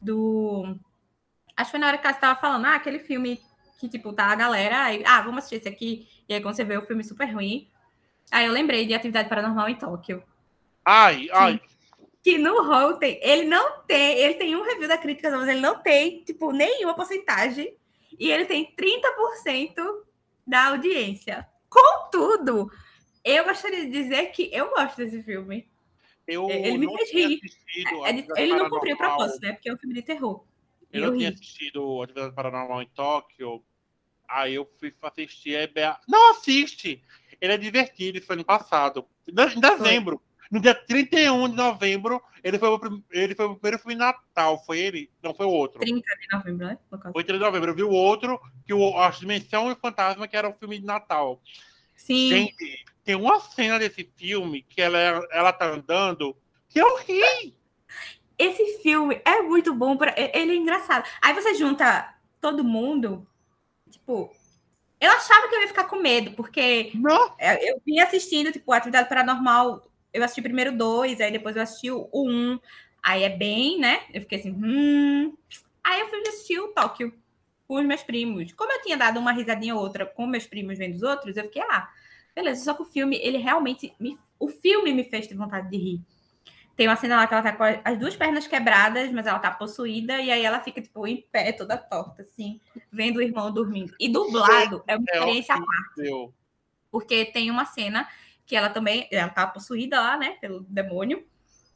[0.00, 0.78] Do.
[1.56, 3.42] Acho que foi na hora que você tava falando, ah, aquele filme
[3.80, 4.84] que, tipo, tá a galera.
[4.84, 6.06] Aí, ah, vamos assistir esse aqui.
[6.28, 7.68] E aí, quando você vê o filme super ruim.
[8.30, 10.22] Aí eu lembrei de Atividade Paranormal em Tóquio.
[10.84, 11.60] Ai, ai,
[12.22, 15.82] que no Rotten ele não tem, ele tem um review da crítica, mas ele não
[15.82, 17.76] tem, tipo, nenhuma porcentagem.
[18.16, 19.74] E ele tem 30%
[20.46, 21.48] da audiência.
[21.68, 22.70] Contudo,
[23.24, 25.68] eu gostaria de dizer que eu gosto desse filme.
[26.30, 27.40] Eu ele me fez rir.
[28.04, 29.52] É, ele não cumpriu o propósito, né?
[29.52, 30.44] Porque é um filme de terror.
[30.92, 33.62] Eu, eu tinha assistido Atividade Paranormal em Tóquio.
[34.28, 35.98] Aí eu fui assistir a EBA.
[36.08, 37.02] Não assiste!
[37.40, 39.04] Ele é divertido, isso foi ano passado.
[39.26, 40.22] Em dezembro.
[40.50, 44.62] No dia 31 de novembro, ele foi, o, ele foi o primeiro filme Natal.
[44.64, 45.10] Foi ele?
[45.22, 45.80] Não, foi o outro.
[45.80, 46.78] 30 de novembro, né?
[47.12, 47.70] Foi 30 de novembro.
[47.70, 50.78] Eu vi o outro, que o, a Dimensão e o Fantasma, que era o filme
[50.78, 51.40] de Natal.
[51.96, 52.28] Sim.
[52.28, 54.98] Gente, tem uma cena desse filme que ela,
[55.32, 56.36] ela tá andando
[56.68, 57.54] que eu ri.
[58.38, 59.96] Esse filme é muito bom.
[59.96, 61.08] Pra, ele é engraçado.
[61.20, 63.26] Aí você junta todo mundo,
[63.90, 64.32] tipo,
[65.00, 67.34] eu achava que eu ia ficar com medo, porque Não.
[67.38, 72.08] eu vim assistindo, tipo, Atividade Paranormal eu assisti primeiro dois, aí depois eu assisti o
[72.12, 72.58] um.
[73.02, 74.02] Aí é bem, né?
[74.12, 75.36] Eu fiquei assim, hum.
[75.82, 77.14] Aí eu fui assistir o Tóquio
[77.66, 78.52] com os meus primos.
[78.52, 81.44] Como eu tinha dado uma risadinha ou outra com meus primos vendo os outros, eu
[81.44, 81.88] fiquei, ah,
[82.42, 82.64] beleza.
[82.64, 83.94] Só que o filme, ele realmente.
[83.98, 86.00] Me, o filme me fez ter vontade de rir.
[86.76, 89.50] Tem uma cena lá que ela tá com as duas pernas quebradas, mas ela tá
[89.50, 92.58] possuída, e aí ela fica, tipo, em pé, toda torta, assim,
[92.90, 93.94] vendo o irmão dormindo.
[94.00, 96.32] E dublado é uma é experiência à parte.
[96.90, 98.08] Porque tem uma cena
[98.46, 101.22] que ela também, ela tá possuída lá, né, pelo demônio.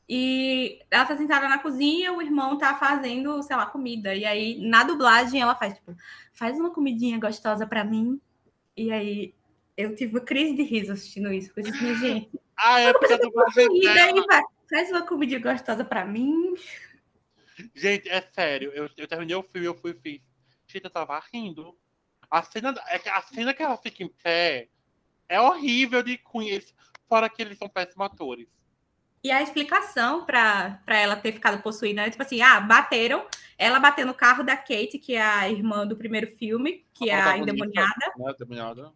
[0.09, 4.15] E ela tá sentada na cozinha, o irmão tá fazendo, sei lá, comida.
[4.15, 5.95] E aí, na dublagem, ela faz, tipo,
[6.33, 8.19] faz uma comidinha gostosa para mim.
[8.75, 9.35] E aí,
[9.77, 11.53] eu tive uma crise de riso assistindo isso.
[11.53, 15.85] Porque eu disse, gente, ah, é porque eu comida e vai, faz uma comidinha gostosa
[15.85, 16.55] para mim.
[17.75, 20.21] Gente, é sério, eu, eu terminei o filme, eu fui fiz.
[20.67, 21.77] Gente, eu tava rindo.
[22.31, 24.69] A cena, é a cena que ela fica em pé,
[25.29, 26.75] é horrível de conhecer,
[27.09, 28.49] fora que eles são péssimos atores.
[29.23, 34.05] E a explicação para ela ter ficado possuída é tipo assim: ah, bateram, ela bateu
[34.05, 37.39] no carro da Kate, que é a irmã do primeiro filme, que a é a
[37.39, 38.13] endemoniada.
[38.17, 38.93] Né, endemoniada.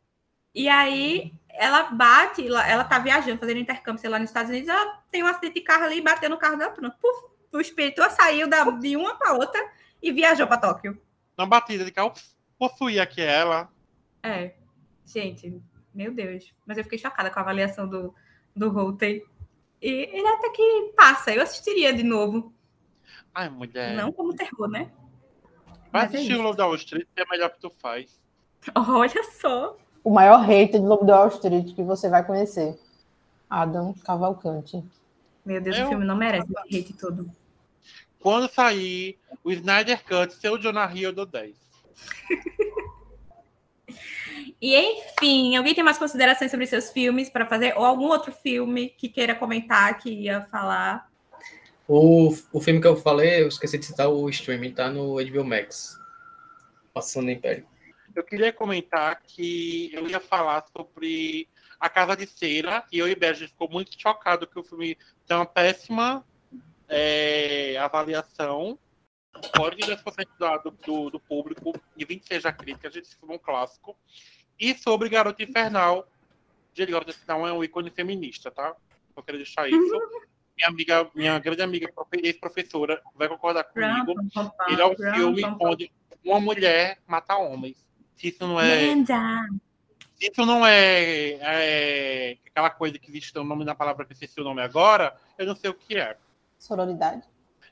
[0.55, 5.03] E aí ela bate, ela tá viajando, fazendo intercâmbio, sei lá, nos Estados Unidos, ela
[5.11, 6.97] tem um acidente de carro ali e bateu no carro dela, pronto.
[7.01, 9.61] Puf, o espírito saiu da, de uma para outra
[10.03, 11.01] e viajou para Tóquio.
[11.37, 12.13] Na batida de carro,
[12.59, 13.71] possuía aqui ela.
[14.23, 14.55] É,
[15.05, 15.61] gente,
[15.93, 16.53] meu Deus.
[16.67, 18.15] Mas eu fiquei chocada com a avaliação do,
[18.55, 19.25] do Rotten.
[19.81, 21.33] E ele até que passa.
[21.33, 22.53] Eu assistiria de novo.
[23.35, 23.95] Ai, mulher.
[23.97, 24.91] Não como terror, né?
[25.91, 28.21] Vai Mas é assistir é o Lobo da Wall Street, é melhor que tu faz.
[28.75, 29.77] Olha só.
[30.05, 32.79] O maior hater de Lobo da Wall Street que você vai conhecer.
[33.49, 34.83] Adam Cavalcante.
[35.45, 35.87] Meu Deus, eu...
[35.87, 37.31] o filme não merece esse hate todo.
[38.21, 41.55] Quando sair o Snyder Cut, seu Jonah Hill, eu dou 10.
[44.61, 47.75] E enfim, alguém tem mais considerações sobre seus filmes para fazer?
[47.77, 51.09] Ou algum outro filme que queira comentar, que ia falar?
[51.87, 55.45] O, o filme que eu falei, eu esqueci de citar o streaming, tá no HBO
[55.45, 55.97] Max.
[56.93, 57.65] Passando no Império.
[58.19, 61.49] Eu queria comentar que eu ia falar sobre
[61.79, 65.37] A Casa de Cera, e eu e Berger ficou muito chocado que o filme tem
[65.37, 66.27] uma péssima
[66.89, 68.77] é, avaliação.
[69.55, 70.27] Fora de 10%
[70.65, 73.97] do, do, do público e 26% da crítica, a gente filme é um clássico.
[74.59, 76.05] E sobre Garota Infernal.
[76.75, 78.75] Gente, Garota Infernal é um ícone feminista, tá?
[79.17, 79.79] Eu quero deixar isso.
[80.59, 84.13] Minha amiga, minha grande amiga, ex-professora, vai concordar comigo.
[84.69, 85.93] Ele é um filme onde
[86.25, 87.88] uma mulher mata homens.
[88.19, 88.95] Se isso não é.
[90.17, 94.41] Se isso não é, é, aquela coisa que existe o nome na palavra que esqueci
[94.41, 96.17] o nome agora, eu não sei o que é.
[96.59, 97.23] Sororidade?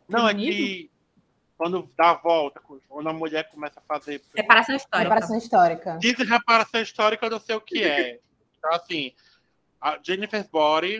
[0.09, 0.89] Não, é que
[1.59, 4.23] quando dá a volta, quando a mulher começa a fazer.
[4.35, 5.09] Reparação histórica.
[5.09, 5.99] Reparação histórica.
[5.99, 8.21] Diz reparação histórica, eu não sei o que é.
[8.59, 9.13] Então, assim,
[9.81, 10.99] a Jennifer Body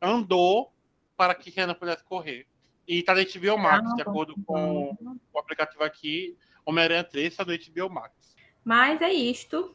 [0.00, 0.72] andou
[1.16, 2.46] para que Rihanna pudesse correr.
[2.88, 4.96] E está no HBO Max, ah, de acordo com
[5.32, 6.36] o aplicativo aqui.
[6.64, 8.12] Homem-Aranha 3 está no HBO Max.
[8.64, 9.74] Mas é isto.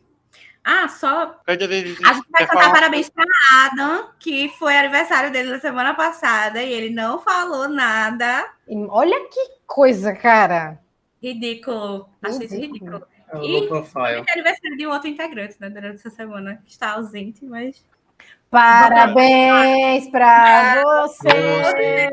[0.63, 1.39] Ah, só.
[1.47, 1.95] A gente
[2.29, 2.73] vai contar falar...
[2.73, 3.23] parabéns para
[3.65, 8.45] Adam, que foi aniversário dele na semana passada e ele não falou nada.
[8.89, 10.77] Olha que coisa, cara.
[11.23, 12.09] Ridículo.
[12.21, 13.01] Achei isso ridículo.
[13.33, 17.45] É e é aniversário de um outro integrante, né, durante essa semana, que está ausente,
[17.45, 17.83] mas.
[18.49, 22.09] Parabéns para você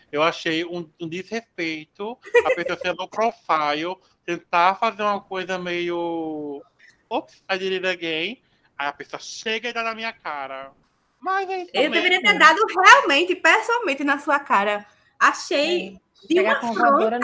[0.10, 6.64] Eu achei um, um desrespeito a pessoa ser no profile, tentar fazer uma coisa meio.
[7.10, 8.41] Ops, I did it again.
[8.78, 10.72] Aí a pessoa chega e dá na minha cara.
[11.20, 14.86] Mas é Eu deveria ter dado realmente, pessoalmente, na sua cara.
[15.20, 17.20] Achei é, de uma afronta.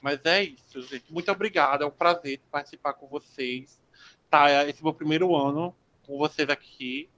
[0.00, 1.04] Mas é isso, gente.
[1.10, 1.82] Muito obrigado.
[1.82, 3.80] É um prazer participar com vocês.
[4.30, 5.74] Tá, esse é meu primeiro ano
[6.06, 7.08] com vocês aqui.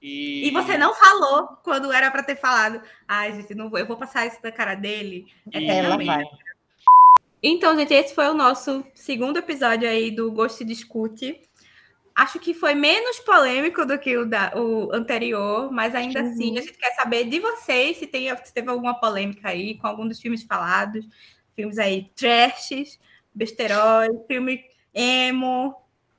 [0.00, 0.46] E...
[0.46, 2.80] e você não falou quando era para ter falado.
[3.06, 5.32] Ai, gente, não vou, eu vou passar isso na cara dele.
[5.52, 6.22] É ela vai.
[7.42, 11.40] Então, gente, esse foi o nosso segundo episódio aí do Gosto Discute.
[12.20, 16.30] Acho que foi menos polêmico do que o, da, o anterior, mas ainda uhum.
[16.30, 19.86] assim a gente quer saber de vocês se, tem, se teve alguma polêmica aí com
[19.86, 21.06] algum dos filmes falados
[21.58, 23.00] filmes aí trashes,
[23.34, 24.64] besterói, filme
[24.94, 25.74] emo,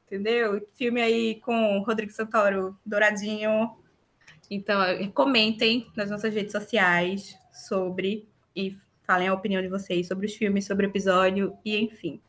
[0.05, 0.67] entendeu?
[0.75, 3.71] Filme aí com Rodrigo Santoro douradinho.
[4.51, 4.77] Então,
[5.13, 10.65] comentem nas nossas redes sociais sobre e falem a opinião de vocês sobre os filmes,
[10.65, 12.19] sobre o episódio e enfim.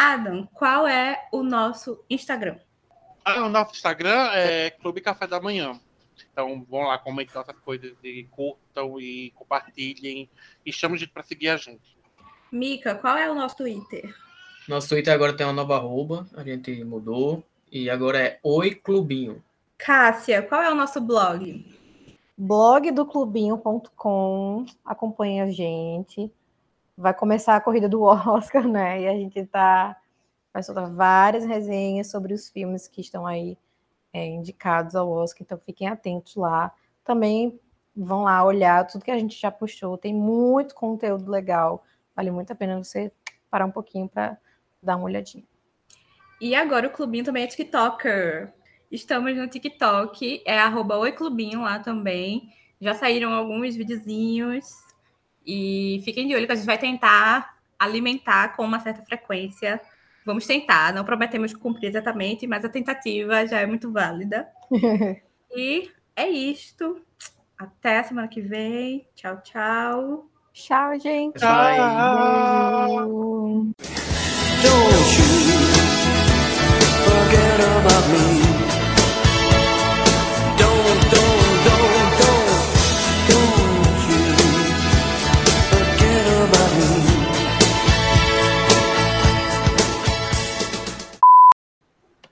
[0.00, 2.56] Adam, qual é o nosso Instagram?
[3.22, 5.78] Ah, o nosso Instagram é Clube Café da Manhã.
[6.32, 10.26] Então, vão lá, comentem nossas coisas e curtam e compartilhem.
[10.64, 11.94] E chamem gente para seguir a gente.
[12.50, 14.16] Mica, qual é o nosso Twitter?
[14.66, 17.44] Nosso Twitter agora tem uma nova arroba, a gente mudou.
[17.70, 19.44] E agora é Oi Clubinho.
[19.76, 21.78] Cássia, qual é o nosso blog?
[22.38, 24.64] blogdoclubinho.com.
[24.82, 26.32] Acompanhe a gente.
[27.00, 29.00] Vai começar a corrida do Oscar, né?
[29.00, 29.96] E a gente tá
[30.52, 33.56] vai soltar várias resenhas sobre os filmes que estão aí
[34.12, 36.70] é, indicados ao Oscar, então fiquem atentos lá.
[37.02, 37.58] Também
[37.96, 41.84] vão lá olhar tudo que a gente já postou, tem muito conteúdo legal.
[42.14, 43.10] Vale muito a pena você
[43.50, 44.36] parar um pouquinho para
[44.82, 45.44] dar uma olhadinha.
[46.38, 48.52] E agora o Clubinho também é TikToker.
[48.90, 52.52] Estamos no TikTok, é arroba Oi Clubinho lá também.
[52.78, 54.89] Já saíram alguns videozinhos.
[55.46, 59.80] E fiquem de olho que a gente vai tentar alimentar com uma certa frequência.
[60.24, 64.46] Vamos tentar, não prometemos cumprir exatamente, mas a tentativa já é muito válida.
[65.50, 67.00] e é isto.
[67.58, 69.06] Até a semana que vem.
[69.14, 70.30] Tchau, tchau.
[70.52, 71.38] Tchau, gente.
[71.38, 71.50] Tchau.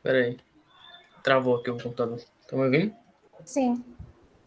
[0.08, 0.38] Pera aí.
[1.22, 2.18] Travou aqui o computador.
[2.48, 2.96] Tá me ouvindo?
[3.44, 3.84] Sim.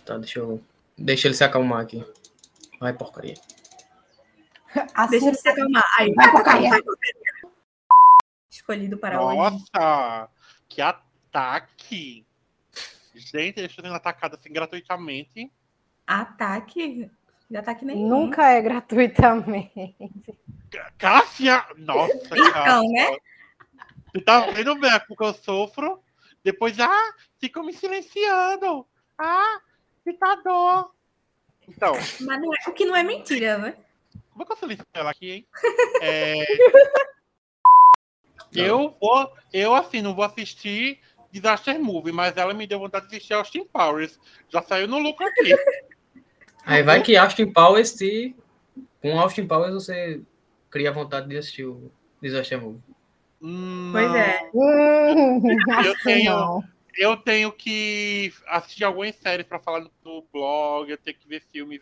[0.04, 0.60] Tá, deixa eu.
[0.98, 2.04] Deixa ele se acalmar aqui.
[2.80, 3.36] Vai, porcaria.
[5.12, 5.84] Deixa ele se acalmar.
[6.00, 6.82] Aí, vai, vai,
[8.50, 9.66] Escolhido para Nossa, hoje.
[9.76, 10.30] Nossa,
[10.68, 12.26] que ataque!
[13.14, 15.52] Gente, eles estão sendo atacados assim gratuitamente.
[16.08, 17.08] Ataque?
[17.48, 18.10] De ataque nenhum.
[18.10, 19.96] Nunca é gratuitamente.
[20.98, 21.64] Cássia!
[21.78, 22.90] Nossa, então, Cássia.
[22.90, 23.18] né?
[24.14, 26.02] Você tá vendo bem porque eu sofro?
[26.44, 28.86] Depois, ah, ficam me silenciando.
[29.18, 29.62] Ah,
[30.44, 30.92] dor.
[31.68, 31.94] Então.
[32.22, 33.76] Mas não é, o que não é mentira, né?
[34.32, 35.48] Como é que eu silencio ela aqui, hein?
[36.04, 36.34] É...
[38.54, 41.00] eu vou, eu assim, não vou assistir
[41.32, 44.20] Disaster Movie, mas ela me deu vontade de assistir Austin Powers.
[44.50, 45.56] Já saiu no lucro aqui.
[46.66, 48.36] Aí vai que Austin Powers se.
[49.02, 50.22] Com Austin Powers você
[50.70, 51.92] cria vontade de assistir o
[52.22, 52.82] Disaster Movie.
[53.42, 54.50] Hum, pois é.
[55.84, 56.64] Eu tenho,
[56.98, 61.80] eu tenho que assistir algumas séries para falar do blog, eu tenho que ver filmes.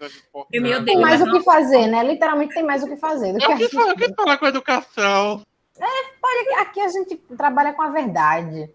[0.85, 2.03] Tem mais o que fazer, né?
[2.03, 3.33] Literalmente tem mais o que fazer.
[3.33, 5.41] Do eu, que falar, eu falar com educação.
[5.77, 5.85] É,
[6.21, 8.69] pode, aqui a gente trabalha com a verdade.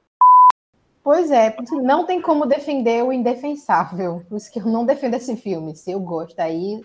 [1.02, 4.24] Pois é, não tem como defender o indefensável.
[4.28, 5.76] Por isso que eu não defendo esse filme.
[5.76, 6.82] Se eu gosto, aí.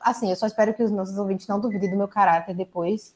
[0.00, 3.14] Assim, eu só espero que os nossos ouvintes não duvidem do meu caráter depois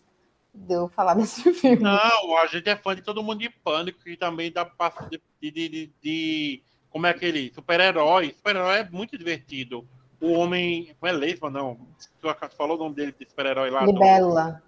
[0.54, 1.82] de eu falar desse filme.
[1.82, 5.08] Não, a gente é fã de todo mundo de pânico e também da parte
[5.40, 7.52] de, de, de, de, Como é aquele?
[7.54, 8.34] Super-herói.
[8.36, 9.86] Super-herói é muito divertido.
[10.20, 10.94] O homem.
[11.00, 11.78] Não é Lesma, não.
[12.20, 13.84] Tu falou o nome dele de super-herói lá?
[13.84, 14.62] Libélula.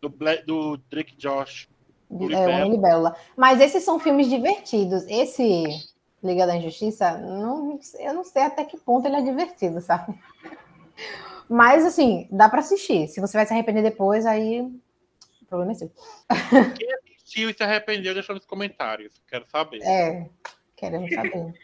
[0.00, 1.68] Do, do, do Drake Josh.
[2.10, 3.16] É, o Libélula.
[3.36, 5.04] Mas esses são filmes divertidos.
[5.08, 5.64] Esse
[6.22, 10.18] Liga da Injustiça, não, eu não sei até que ponto ele é divertido, sabe?
[11.48, 13.08] Mas, assim, dá para assistir.
[13.08, 14.66] Se você vai se arrepender depois, aí
[15.44, 15.92] o problema é seu.
[16.76, 19.22] Quem assistiu e se arrependeu, deixa nos comentários.
[19.28, 19.82] Quero saber.
[19.82, 20.28] É,
[20.76, 21.54] queremos saber.